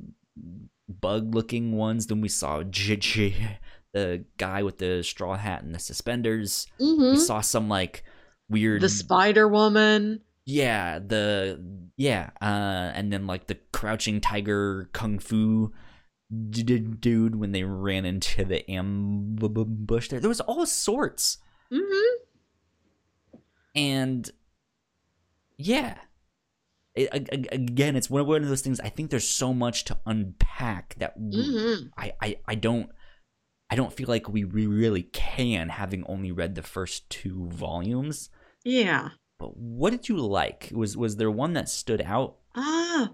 [0.88, 3.34] bug looking ones then we saw J-
[3.92, 8.04] the guy with the straw hat and the suspenders hmm we saw some like
[8.48, 10.20] weird The Spider Woman.
[10.50, 11.62] Yeah the
[11.98, 15.70] yeah uh and then like the crouching tiger kung fu
[16.50, 20.20] d- d- dude when they ran into the ambush there.
[20.20, 21.36] There was all sorts.
[21.70, 22.14] Hmm
[23.74, 24.30] and
[25.58, 25.98] yeah.
[26.94, 29.98] It, a- again it's one one of those things i think there's so much to
[30.06, 32.90] unpack that w- hmm I, I i don't
[33.70, 38.30] i don't feel like we really can having only read the first two volumes.
[38.64, 39.10] Yeah.
[39.38, 43.10] But what did you like was was there one that stood out Ah.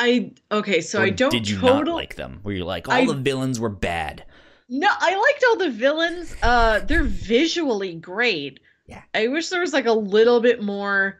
[0.00, 2.88] I okay, so Or I don't did you totally not like them where you're like
[2.88, 4.24] all I- the villains were bad
[4.68, 6.34] No, I liked all the villains.
[6.42, 8.60] Uh they're visually great.
[8.86, 9.02] Yeah.
[9.14, 11.18] I wish there was like a little bit more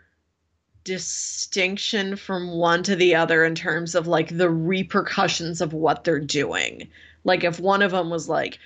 [0.84, 6.18] distinction from one to the other in terms of like the repercussions of what they're
[6.20, 6.88] doing.
[7.24, 8.58] Like if one of them was like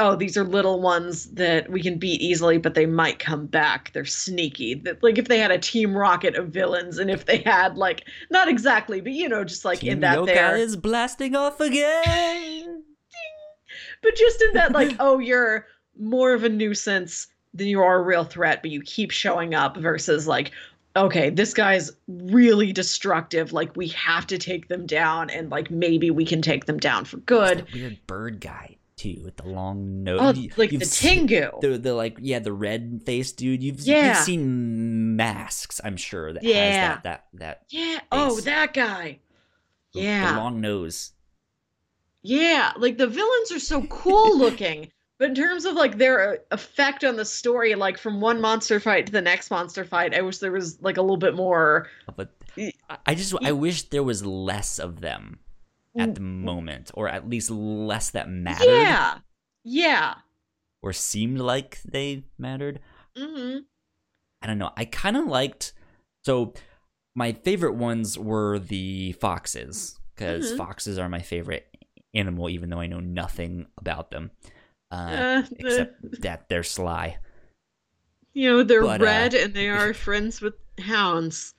[0.00, 3.92] oh, these are little ones that we can beat easily, but they might come back.
[3.92, 4.74] They're sneaky.
[4.74, 8.08] That like if they had a Team Rocket of villains, and if they had like
[8.30, 11.60] not exactly, but you know, just like Team in that Yokai there, is blasting off
[11.60, 12.82] again.
[14.02, 15.66] but just in that like, oh, you're
[15.98, 19.76] more of a nuisance than you are a real threat, but you keep showing up
[19.76, 20.52] versus like,
[20.96, 23.52] okay, this guy's really destructive.
[23.52, 27.04] Like we have to take them down, and like maybe we can take them down
[27.04, 27.66] for good.
[27.74, 30.18] Weird bird guy too with the long nose.
[30.22, 31.50] Oh, You- like the Tengu.
[31.60, 34.08] The, the like yeah the red face dude you've Yeah.
[34.08, 36.94] you've seen masks I'm sure that has Yeah.
[36.94, 38.00] that that that Yeah.
[38.12, 39.18] Oh, that guy.
[39.92, 40.26] Yeah.
[40.26, 40.36] The Yeah.
[40.38, 41.12] long nose
[42.22, 42.72] Yeah.
[42.76, 44.90] Like the villains are so cool looking.
[45.18, 48.80] But in terms of like their uh, effect on the story, like from one monster
[48.80, 51.88] fight to the next monster fight, I wish there was like a little bit more.
[52.16, 52.30] but
[53.06, 55.38] I just I wish there was less of them
[55.98, 59.18] at the moment or at least less that mattered Yeah.
[59.64, 60.14] Yeah.
[60.82, 62.80] or seemed like they mattered
[63.16, 63.58] hmm
[64.42, 64.72] I don't know.
[64.76, 65.74] I kind of liked.
[66.24, 66.54] So,
[67.14, 70.56] my favorite ones were the foxes because Mhm.
[70.56, 71.66] foxes are my favorite
[72.14, 74.30] animal, even though I know nothing about them,
[74.90, 77.18] uh, Uh, the- except that they're sly.
[78.32, 81.52] you know, they're but, uh, red and they are friends with hounds.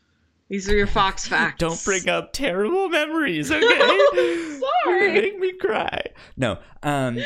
[0.52, 1.60] These are your fox facts.
[1.60, 4.60] Don't bring up terrible memories, okay?
[4.86, 5.14] Sorry.
[5.14, 6.04] Make me cry.
[6.36, 7.20] No, um,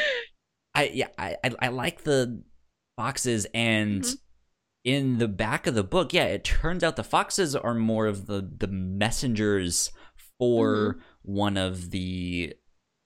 [0.75, 2.43] I yeah, I I, I like the
[2.97, 4.17] foxes, and Mhm.
[4.83, 8.27] in the back of the book, yeah, it turns out the foxes are more of
[8.27, 9.91] the the messengers
[10.37, 12.53] for one of the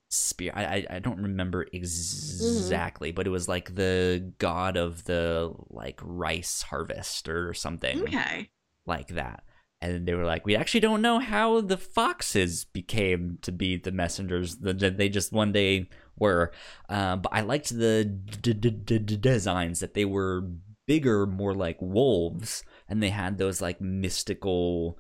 [0.10, 0.52] spear.
[0.54, 6.00] I I, I don't remember exactly, but it was like the god of the like
[6.04, 8.50] rice harvest or something Okay.
[8.86, 9.44] like that.
[9.82, 13.92] And they were like, we actually don't know how the foxes became to be the
[13.94, 14.58] messengers.
[14.58, 16.52] The- they just one day were.
[16.90, 20.50] Uh, but I liked the d- d- d- designs that they were
[20.86, 25.00] bigger, more like wolves, and they had those like mystical,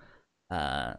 [0.50, 0.94] uh,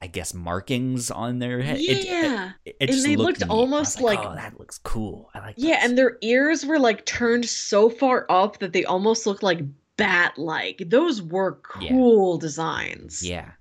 [0.00, 1.78] I guess markings on their head.
[1.78, 2.52] It- it- Yeah.
[2.64, 3.44] it, And they looked looked neat.
[3.50, 5.30] I was almost like- oh, that looks cool.
[5.34, 5.54] I like.
[5.58, 5.84] Yeah, those.
[5.90, 9.60] and their ears were like turned so far up that they almost looked like
[9.96, 10.82] bat like.
[10.86, 11.90] Those were Yeah.
[11.90, 13.22] cool designs.
[13.26, 13.52] Yeah,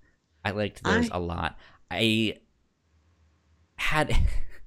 [0.43, 1.57] I liked those I- a lot.
[1.91, 2.37] I
[3.77, 4.15] had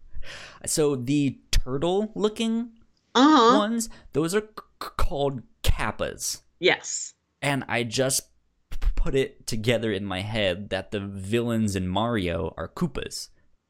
[0.67, 2.71] so the turtle looking
[3.15, 3.59] Uh huh.
[3.59, 7.15] ones; those are c- called kappas, Yes.
[7.43, 8.29] and I just
[8.71, 13.29] p- put it together in my head that the villains in Mario are Koopas,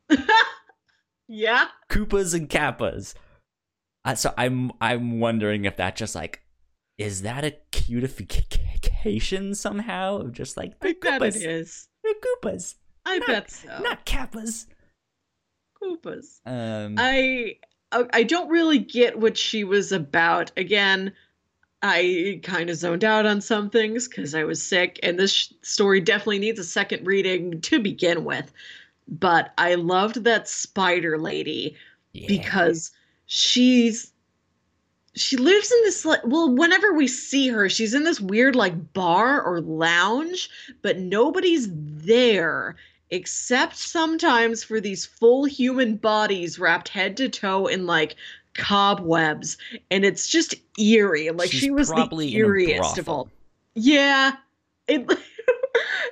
[1.28, 1.68] yeah.
[1.90, 3.14] Koopas and kappas.
[4.05, 6.42] Uh, so I'm I'm wondering if that just like
[6.99, 11.88] is that a cutification somehow of just like they're I bet it is.
[12.03, 12.74] they're Koopas,
[13.07, 13.78] I Not- bet so.
[13.82, 14.66] not kappas.
[15.80, 16.40] Koopas.
[16.44, 17.57] Um, I
[17.92, 20.51] I I don't really get what she was about.
[20.57, 21.12] Again,
[21.82, 25.53] I kind of zoned out on some things because I was sick, and this sh-
[25.62, 28.53] story definitely needs a second reading to begin with.
[29.07, 31.76] But I loved that spider lady
[32.12, 32.26] yeah.
[32.28, 32.90] because
[33.26, 34.12] she's
[35.19, 38.93] she lives in this like well whenever we see her she's in this weird like
[38.93, 40.49] bar or lounge
[40.83, 42.77] but nobody's there
[43.11, 48.16] except sometimes for these full human bodies wrapped head to toe in like
[48.59, 49.57] cobwebs.
[49.91, 51.31] And it's just eerie.
[51.31, 53.31] Like She's she was the probably a eeriest of all.
[53.75, 54.33] Yeah.
[54.87, 55.19] It it,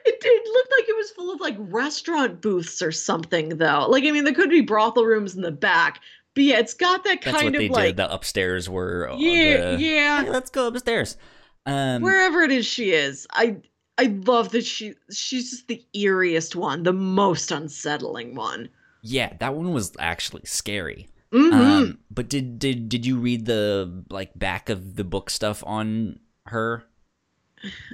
[0.05, 3.87] it looked like it was full of like restaurant booths or something though.
[3.89, 6.01] Like i mean there could be brothel rooms in the back
[6.37, 7.97] but yeah it's got that kind That's what they of like did.
[7.97, 9.11] The upstairs were.
[9.19, 11.17] yeah the- yeah Hey, let's go upstairs.
[11.67, 13.57] Um, wherever it is she is i
[13.99, 18.69] i love that she she's just the eeriest one the most unsettling one
[19.03, 21.09] yeah, that one was actually scary.
[21.33, 25.63] hmm Um, but did did did you read the like back of the book stuff
[25.67, 26.85] on her?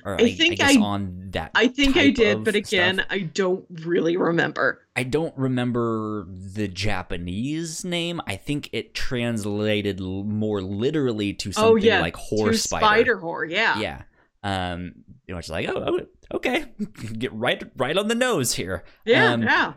[0.04, 1.52] Or I think guess I- on that.
[1.54, 3.06] i think i did but again stuff.
[3.10, 8.20] i don't really remember I don't remember the Japanese name.
[8.26, 13.48] I think it translated more literally to something oh yeah like to horse spider whore
[13.48, 14.02] yeah yeah
[14.42, 14.92] um
[15.26, 16.00] you know it's like oh, oh
[16.36, 16.66] okay
[17.18, 19.74] get right right on the nose here yeah, um, yeah.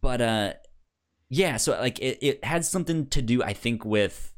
[0.00, 0.52] but uh
[1.28, 4.29] yeah so like it, it had something to do i think with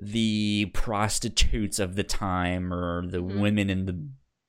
[0.00, 3.40] the prostitutes of the time or the Mhm.
[3.40, 4.06] women in the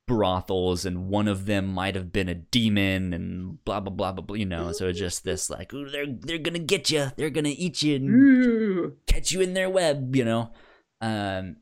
[0.08, 4.24] brothels and one of them might have been a demon and blah blah blah blah,
[4.24, 7.30] blah you know so it's just this like Ooh, they're they're gonna get you they're
[7.30, 8.96] gonna eat you and Ooh.
[9.08, 10.52] catch you in their web, you know.
[11.00, 11.56] Um,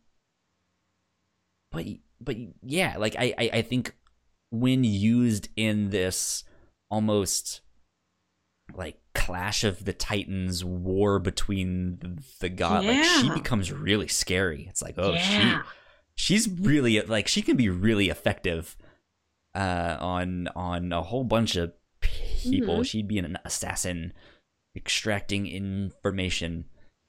[1.73, 1.87] but
[2.21, 3.97] but yeah, like I, I I think
[4.51, 6.45] when used in this
[6.91, 7.63] almost
[8.75, 14.83] like clash of the titans war between the god like she becomes really scary it's
[14.83, 15.63] like oh yeah.
[16.15, 18.77] she she's really like she can be really effective
[19.55, 22.87] uh on on a whole bunch of people Mhm.
[22.87, 24.13] she'd be an assassin
[24.77, 26.65] extracting information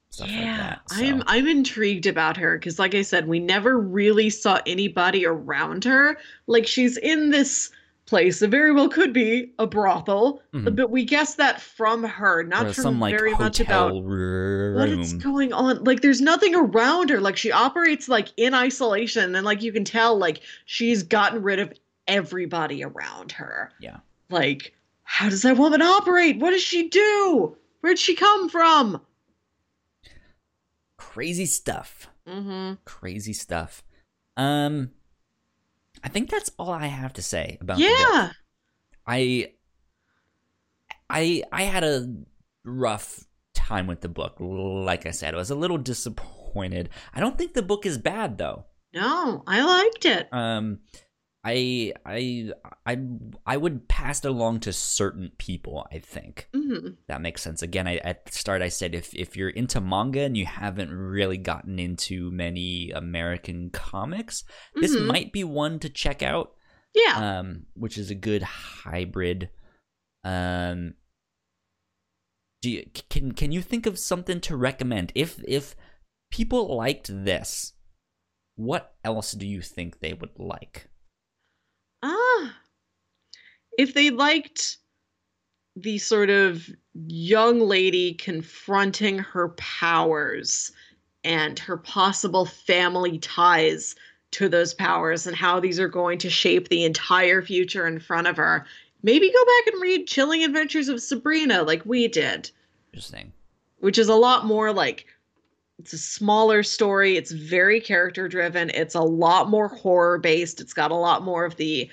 [0.09, 3.77] stuff like yeah, that I'm I'm intrigued about her because, like I said, we never
[3.77, 6.17] really saw anybody around her.
[6.47, 7.71] Like she's in this
[8.05, 10.75] place It very well could be a brothel, Mhm.
[10.75, 14.75] but we guess that from her, not or from some like very much about room
[14.75, 15.83] what is going on.
[15.83, 17.19] Like there's nothing around her.
[17.19, 21.59] Like she operates like in isolation, and like you can tell, like she's gotten rid
[21.59, 21.73] of
[22.07, 23.71] everybody around her.
[23.79, 23.97] Yeah.
[24.29, 24.73] Like,
[25.03, 26.37] how does that woman operate?
[26.37, 27.57] What does she do?
[27.81, 29.01] Where'd she come from?
[30.97, 32.73] crazy stuff Mm-hmm.
[32.85, 33.83] crazy stuff
[34.37, 34.91] um
[36.05, 37.97] i think that's all i have to say about the book.
[37.99, 38.29] Yeah.
[39.07, 39.51] I
[41.09, 42.07] I I had a
[42.63, 43.23] rough
[43.53, 44.35] time with the book.
[44.39, 46.89] Like I said, I was a little disappointed.
[47.13, 48.65] I don't think the book is bad though.
[48.93, 50.27] No, I liked it.
[50.31, 50.79] Um
[51.47, 52.51] I I
[52.87, 52.97] I
[53.45, 56.49] I would pass it along to certain people, I think.
[56.53, 57.61] hmm That makes sense.
[57.61, 60.91] Again, I at the start I said if if you're into manga and you haven't
[60.91, 64.43] really gotten into many American comics,
[64.73, 65.05] this Mhm.
[65.05, 66.55] might be one to check out
[66.95, 67.39] Yeah.
[67.39, 69.49] um, which is a good hybrid.
[70.23, 70.95] Um,
[72.63, 75.11] do you, can can you think of something to recommend?
[75.13, 75.75] If if
[76.31, 77.73] people liked this,
[78.55, 80.89] what else do you think they would like?
[82.05, 82.57] Ah.
[83.77, 84.77] If they liked
[85.75, 86.69] the sort of
[87.07, 90.71] young lady confronting her powers
[91.23, 93.95] and her possible family ties
[94.31, 98.27] to those powers and how these are going to shape the entire future in front
[98.27, 98.65] of her,
[99.03, 102.51] maybe go back and read Chilling Adventures of Sabrina like we did.
[102.93, 103.33] Interesting.
[103.79, 105.05] which is a lot more like
[105.79, 110.73] it's a smaller story it's very character driven it's a lot more horror based it's
[110.73, 111.89] got a lot more of the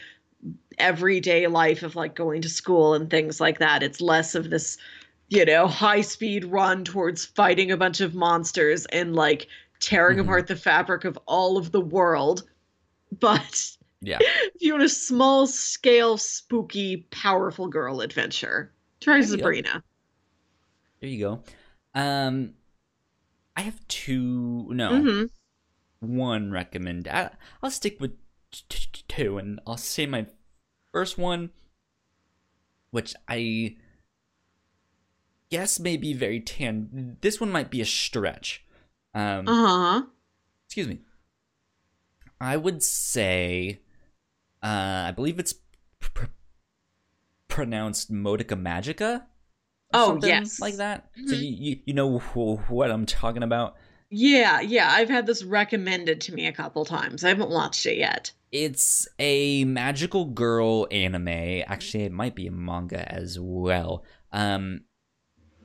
[0.78, 4.78] everyday life of like going to school and things like that it's less of this
[5.28, 9.46] you know high speed run towards fighting a bunch of monsters and like
[9.80, 10.22] tearing Mhm.
[10.22, 12.44] apart the fabric of all of the world
[13.20, 14.18] but Yeah.
[14.20, 19.82] if you want a small scale spooky powerful girl adventure try There sabrina
[21.00, 21.42] There you go.
[21.94, 22.54] Um,
[23.56, 24.68] I have two.
[24.72, 25.24] No, hmm
[26.00, 27.06] one recommend.
[27.06, 27.30] I,
[27.62, 28.12] I'll stick with
[28.50, 30.26] t- t- two, and I'll say my
[30.92, 31.50] first one,
[32.90, 33.76] which I
[35.50, 37.18] guess may be very tan.
[37.20, 38.64] This one might be a stretch.
[39.14, 40.02] Um, uh-huh
[40.66, 41.00] excuse me.
[42.40, 43.82] I would say,
[44.62, 45.54] uh, I believe it's
[46.00, 46.24] pr-
[47.46, 49.26] pronounced Madoka Magica.
[49.94, 50.60] Oh, yes.
[50.60, 51.08] like that.
[51.26, 51.42] So Mhm.
[51.42, 53.76] you, you you know what I'm talking about.
[54.10, 57.24] Yeah, yeah, I've had this recommended to me a couple times.
[57.24, 58.32] I haven't watched it yet.
[58.50, 61.28] It's a magical girl anime.
[61.66, 64.04] Actually, it might be a manga as well.
[64.30, 64.82] Um,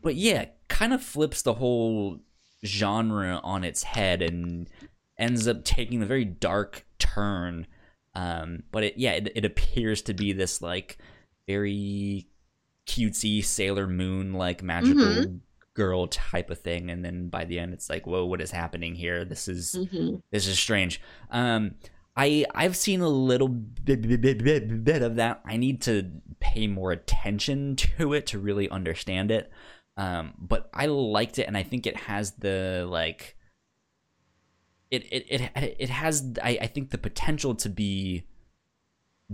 [0.01, 2.19] but yeah, kind of flips the whole
[2.65, 4.69] genre on its head and
[5.19, 7.67] ends up taking a very dark turn.
[8.15, 10.97] Um, but it yeah, it, it appears to be this like
[11.47, 12.27] very
[12.88, 15.39] cutesy Sailor Moon like magical Mhm.
[15.73, 18.95] girl type of thing, and then by the end, it's like, whoa, what is happening
[18.95, 19.23] here?
[19.26, 21.01] This is hmm this is strange.
[21.30, 21.76] Um,
[22.15, 25.41] I I've seen a little bit, bit, bit, bit, bit of that.
[25.45, 26.09] I need to
[26.39, 29.51] pay more attention to it to really understand it.
[29.97, 33.35] Um, but I liked it, and I think it has the like.
[34.89, 38.23] It it it it has I, I think the potential to be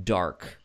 [0.02, 0.63] dark.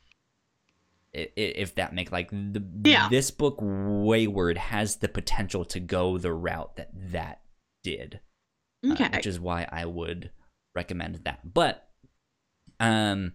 [1.12, 3.08] If that make like the Yeah.
[3.08, 7.40] this book Wayward has the potential to go the route that that
[7.82, 8.20] did
[8.84, 9.08] uh, Okay.
[9.14, 10.30] which is why I would
[10.74, 11.52] recommend that.
[11.54, 11.88] But,
[12.78, 13.32] um,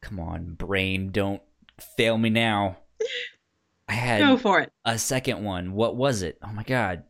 [0.00, 1.42] come on, brain, don't
[1.96, 2.78] fail me now.
[3.88, 4.72] I had Go for it.
[4.84, 5.72] a second one.
[5.72, 6.38] What was it?
[6.42, 7.02] Oh my god.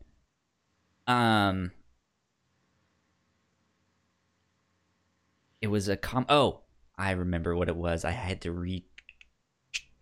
[1.07, 1.71] Um,
[5.61, 6.25] it was a com.
[6.27, 6.60] Oh,
[7.01, 8.05] I remember what it was.
[8.05, 8.85] I had to re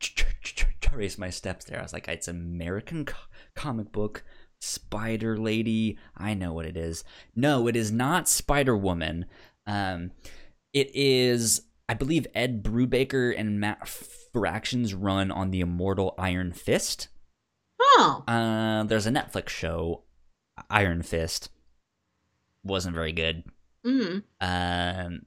[0.81, 1.79] trace my steps there.
[1.79, 3.15] I was like, it's American co-
[3.55, 4.25] comic book.
[4.59, 5.97] Spider Lady.
[6.17, 7.05] I know what it is.
[7.33, 9.27] No, it is not Spider Woman.
[9.65, 10.11] Um,
[10.73, 17.07] it is, I believe, Ed Brubaker and Matt Fraction's run on the Immortal Iron Fist.
[17.79, 18.25] Oh.
[18.27, 20.03] Uh, there's a Netflix show,
[20.69, 21.49] Iron Fist.
[22.65, 23.45] Wasn't very good.
[23.85, 24.23] Mm.
[24.41, 25.21] Um,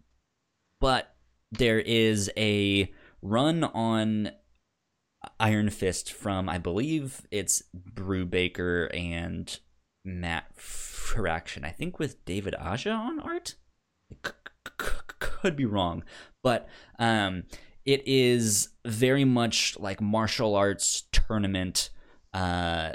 [0.79, 1.12] but
[1.53, 4.33] there is a run on
[5.39, 7.63] Iron Fist from I believe it's
[7.95, 9.59] Brubaker and
[10.05, 11.65] Matt Fraction.
[11.65, 13.55] I think with David Aja on art.
[14.25, 14.33] C-
[15.19, 16.03] could be wrong,
[16.43, 16.69] but
[16.99, 17.45] um,
[17.85, 21.91] it is very much like martial arts tournament
[22.35, 22.93] uh,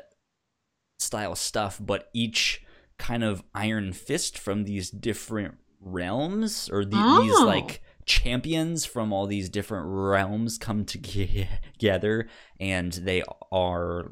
[1.00, 2.64] style stuff, but each
[2.98, 7.22] kind of Iron Fist from these different realms or the, Oh.
[7.24, 12.28] these like champions from all these different realms come together
[12.60, 13.22] and they
[13.52, 14.12] are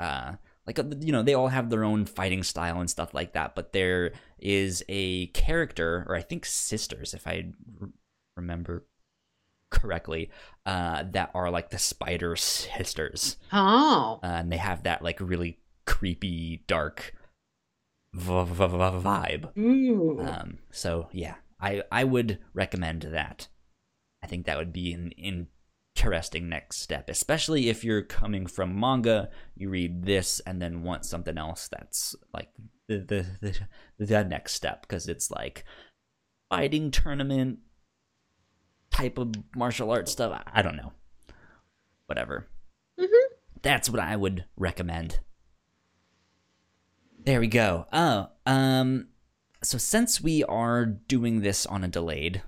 [0.00, 0.32] uh
[0.66, 3.72] like you know they all have their own fighting style and stuff like that but
[3.72, 7.44] there is a character or i think sisters if i
[7.80, 7.88] r-
[8.36, 8.86] remember
[9.70, 10.30] correctly
[10.64, 14.18] uh that are like the spider sisters Oh.
[14.22, 17.14] uh, and they have that like really creepy dark
[18.14, 20.20] v- v- v- vibe Ooh.
[20.20, 23.48] um, so yeah, I I would recommend that.
[24.22, 29.30] I think that would be an interesting next step, especially if you're coming from manga.
[29.56, 32.48] You read this and then want something else that's like
[32.88, 33.26] the the
[33.98, 35.64] the, the next step because it's like
[36.50, 37.58] fighting tournament
[38.90, 40.42] type of martial arts stuff.
[40.52, 40.92] I don't know,
[42.06, 42.46] whatever.
[42.98, 43.06] Mhm.
[43.62, 45.20] That's what I would recommend.
[47.24, 47.86] There we go.
[47.92, 49.08] Oh, um,
[49.62, 52.42] so since we are doing this on a delayed,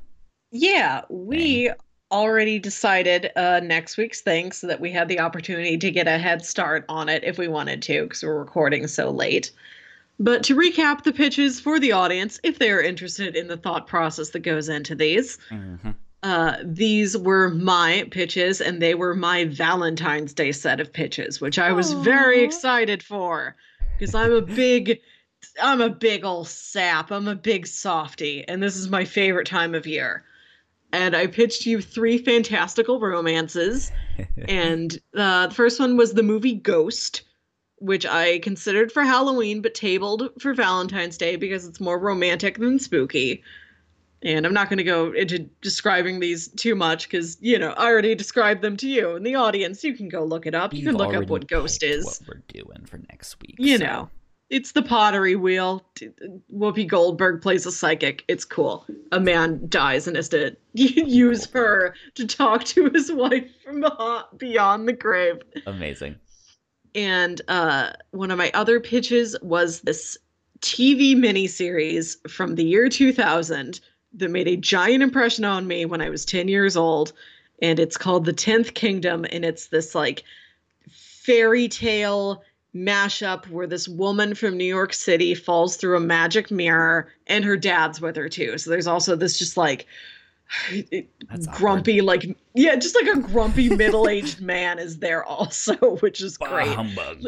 [0.52, 1.70] Yeah, we
[2.12, 6.18] already decided uh, next week's thing so that we had the opportunity to get a
[6.18, 9.52] head start on it if we wanted to because we're recording so late.
[10.18, 13.86] But to recap the pitches for the audience, if they are interested in the thought
[13.86, 15.94] process that goes into these, Mhm.
[16.24, 21.58] uh, these were my pitches and they were my Valentine's Day set of pitches, which
[21.58, 23.54] I was very excited for
[23.98, 25.00] because I'm a big.
[25.62, 27.10] I'm a big old sap.
[27.10, 30.24] I'm a big softy, and this is my favorite time of year.
[30.92, 33.92] And I pitched you three fantastical romances,
[34.48, 37.22] and uh, the first one was the movie Ghost,
[37.78, 42.78] which I considered for Halloween but tabled for Valentine's Day because it's more romantic than
[42.78, 43.42] spooky.
[44.22, 47.86] And I'm not going to go into describing these too much because, you know, I
[47.86, 49.82] already described them to you and the audience.
[49.82, 50.74] You can go look it up.
[50.74, 52.04] You You've can look up what Ghost is.
[52.04, 54.10] What we're doing for next week, You so- know,
[54.50, 55.84] it's the pottery wheel.
[56.52, 58.24] Whoopi Goldberg plays a psychic.
[58.26, 58.84] It's cool.
[59.12, 63.84] A man dies and has to use her to talk to his wife from
[64.36, 65.40] beyond the grave.
[65.66, 66.16] amazing.
[66.94, 70.18] And uh, one of my other pitches was this
[70.58, 73.80] TV miniseries from the year 2000
[74.14, 77.12] that made a giant impression on me when I was 10 years old.
[77.62, 79.24] And it's called The Tenth Kingdom.
[79.30, 80.24] And it's this like
[80.90, 82.42] fairy tale
[82.74, 87.56] mashup where this woman from New York City falls through a magic mirror and her
[87.56, 88.58] dad's with her too.
[88.58, 89.86] So there's also this just like
[91.28, 91.58] That's awkward.
[91.58, 96.38] grumpy, like, yeah, just like a grumpy middle aged man is there also, which is
[96.38, 97.22] Bah, great humbug.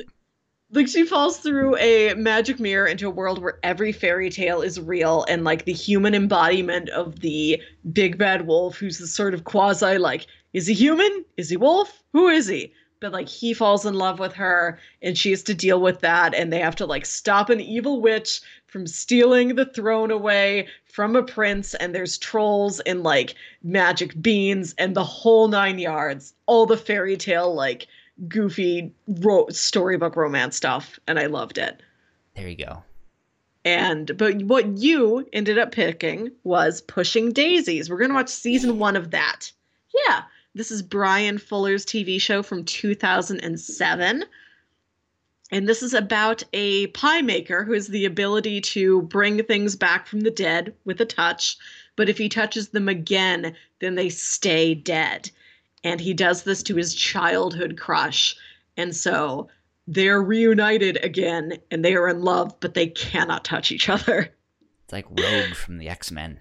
[0.71, 4.81] like she falls through a magic mirror into a world where every fairy tale is
[4.81, 7.61] real and like the human embodiment of the
[7.93, 12.03] big bad wolf who's the sort of quasi like is he human is he wolf
[12.15, 12.73] who is he
[13.03, 16.35] but like he falls in love with her and she has to deal with that
[16.35, 21.17] and they have to like stop an evil witch from stealing the throne away from
[21.17, 23.35] a prince and there's trolls and like
[23.65, 27.89] magic beans and the whole nine yards all the fairy tale like
[28.29, 31.83] goofy ro- storybook romance stuff and i loved it.
[32.37, 32.83] There you go.
[33.65, 37.91] and but what you ended up picking was pushing daisies.
[37.91, 39.51] We're going to watch season one of that.
[40.07, 40.23] Yeah
[40.55, 44.25] this is bryan fuller's tv show from 2007
[45.51, 50.07] and this is about a pie maker who has the ability to bring things back
[50.07, 51.59] from the dead with a touch
[51.97, 55.31] but if he touches them again then they stay dead.
[55.85, 58.37] And he does this to his childhood crush.
[58.77, 59.49] And so
[59.89, 64.33] they're reunited again and they are in love but they cannot touch each other.
[64.85, 66.39] It's like Rogue from the X Men.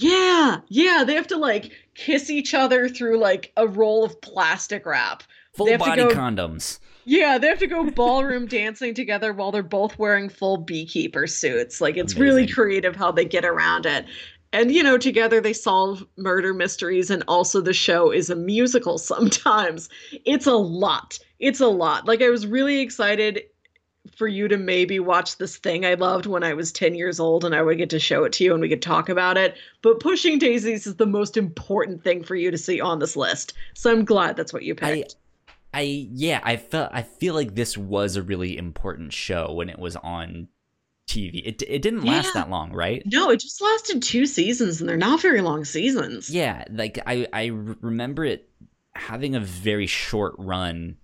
[0.00, 4.86] Yeah yeah they have to like kiss each other through like a roll of plastic
[4.86, 5.22] wrap.
[5.54, 6.78] Full They have to body go- condoms.
[7.04, 11.80] yeah they have to go ballroom dancing together while they're both wearing full beekeeper suits.
[11.80, 14.06] Like it's really creative how they get around it.
[14.52, 18.96] And you know together they solve murder mysteries and also the show is a musical
[19.12, 19.88] sometimes.
[20.24, 21.18] It's a lot.
[21.40, 22.06] It's a lot.
[22.06, 23.42] Like i was really excited
[24.16, 27.44] for you to maybe watch this thing i loved when i was 10 years old
[27.44, 29.56] and i would get to show it to you and we could talk about it
[29.82, 33.52] but pushing daisies is the most important thing for you to see on this list
[33.74, 35.16] so i'm glad that's what you I, picked
[35.74, 39.78] I yeah, I felt I feel like this was a really important show when it
[39.78, 40.48] was on
[41.06, 41.42] TV.
[41.44, 42.40] It it didn't last Yeah.
[42.42, 43.02] that long, right?
[43.04, 47.26] no it just lasted two seasons and they're not very long seasons Yeah, like I
[47.34, 47.46] I
[47.82, 48.48] remember it
[48.94, 50.96] having a very short run,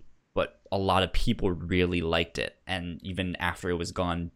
[0.75, 2.57] a lot of people really liked it.
[2.67, 4.31] And even after it was gone,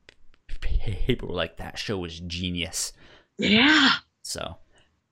[0.62, 2.94] people were like, that show was genius.
[3.38, 3.90] Yeah.
[4.24, 4.56] So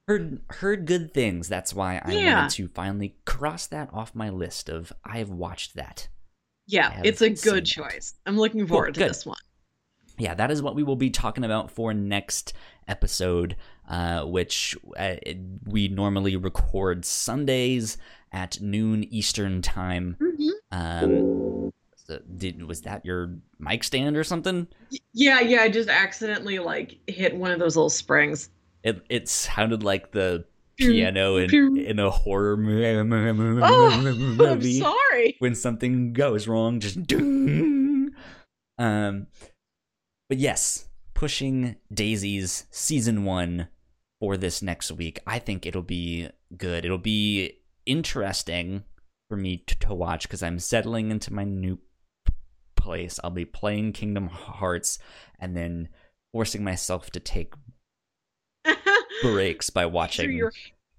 [0.07, 1.47] heard heard good things.
[1.49, 2.35] That's why I Yeah.
[2.41, 6.07] wanted to finally cross that off my list of I have watched that.
[6.65, 7.65] Yeah, it's a good that.
[7.65, 8.13] choice.
[8.25, 9.09] I'm looking forward to good.
[9.09, 9.37] this one.
[10.17, 12.53] yeah, that is what we will be talking about for next
[12.87, 13.55] episode,
[13.87, 17.97] uh, which uh, it- we normally record Sundays
[18.31, 20.17] at noon Eastern time.
[20.19, 20.51] Mhm.
[20.71, 24.67] Um, so did was that your mic stand or something?
[25.13, 28.49] Yeah, yeah, I just accidentally like hit one of those little springs.
[28.83, 30.45] It it sounded like the
[30.77, 34.79] piano in, in a horror mo- Oh, I'm movie.
[34.79, 35.35] sorry.
[35.39, 38.11] when something goes wrong, just ding.
[38.77, 39.27] Um,
[40.29, 43.69] but yes, pushing Daisies season one
[44.19, 45.19] for this next week.
[45.25, 46.85] I think it'll be good.
[46.85, 47.53] It'll be
[47.87, 48.83] interesting
[49.29, 51.79] for me to, to watch because I'm settling into my new
[52.75, 53.19] place.
[53.23, 54.99] I'll be playing Kingdom Hearts
[55.39, 55.89] and then
[56.31, 57.53] forcing myself to take
[59.21, 60.31] breaks by These are watching.
[60.31, 60.51] your,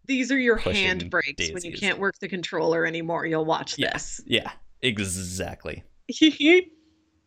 [0.06, 3.26] these are your hand breaks when you can't work the controller anymore.
[3.26, 3.92] You'll watch Yeah.
[3.92, 4.20] this.
[4.26, 4.50] Yeah,
[4.82, 5.84] exactly.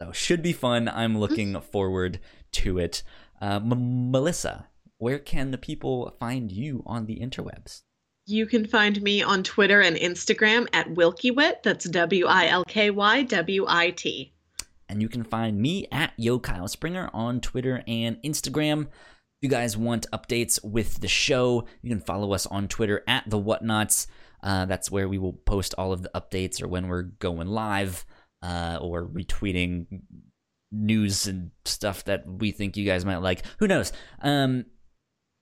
[0.02, 0.90] So should be fun.
[0.90, 2.19] I'm looking forward
[2.53, 3.03] to it.
[3.40, 4.68] Uh, M- Melissa,
[4.98, 7.84] where can the people find you on the interwebs?
[8.32, 11.64] You can find me on Twitter and Instagram at WilkyWit.
[11.64, 14.32] That's W I L K Y W I T.
[14.88, 18.84] And you can find me at Yo Kyle Springer on Twitter and Instagram.
[18.84, 23.30] If you guys want updates with the show, you can follow us on Twitter at
[23.30, 24.08] the Whatnauts.
[24.41, 28.06] Uh, that's where we will post all of the updates or when we're going live
[28.41, 30.03] uh, or retweeting
[30.72, 33.44] news and stuff that we think you guys might like.
[33.60, 33.91] Who knows?
[34.22, 34.68] Um,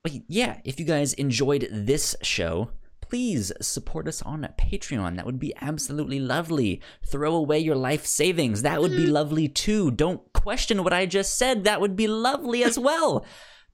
[0.03, 2.72] but yeah, if you guys enjoyed this show,
[3.10, 5.15] please support us on Patreon.
[5.15, 6.81] That would be absolutely lovely.
[7.06, 8.61] Throw away your life savings.
[8.61, 9.91] That would be lovely too.
[9.91, 11.64] Don't question what I just said.
[11.64, 13.26] That would be lovely as well.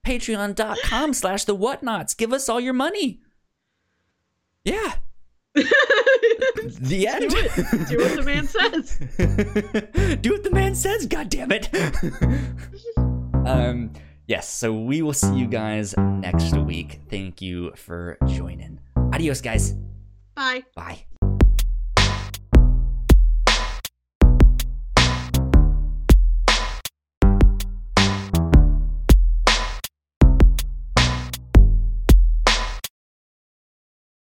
[0.06, 2.16] Patreon.com slash the whatnauts.
[2.16, 3.20] Give us all your money.
[4.64, 4.94] Yeah.
[5.54, 7.30] The end.
[7.30, 7.88] Do it.
[7.88, 8.98] Do what the man says.
[10.20, 11.68] Do what the man says, God damn it.
[13.46, 13.92] um
[14.26, 17.00] yes, so we will see you guys next week.
[17.10, 18.75] Thank you for joining.
[19.16, 19.74] Adios guys.
[20.34, 20.62] Bye.
[20.76, 21.06] Bye.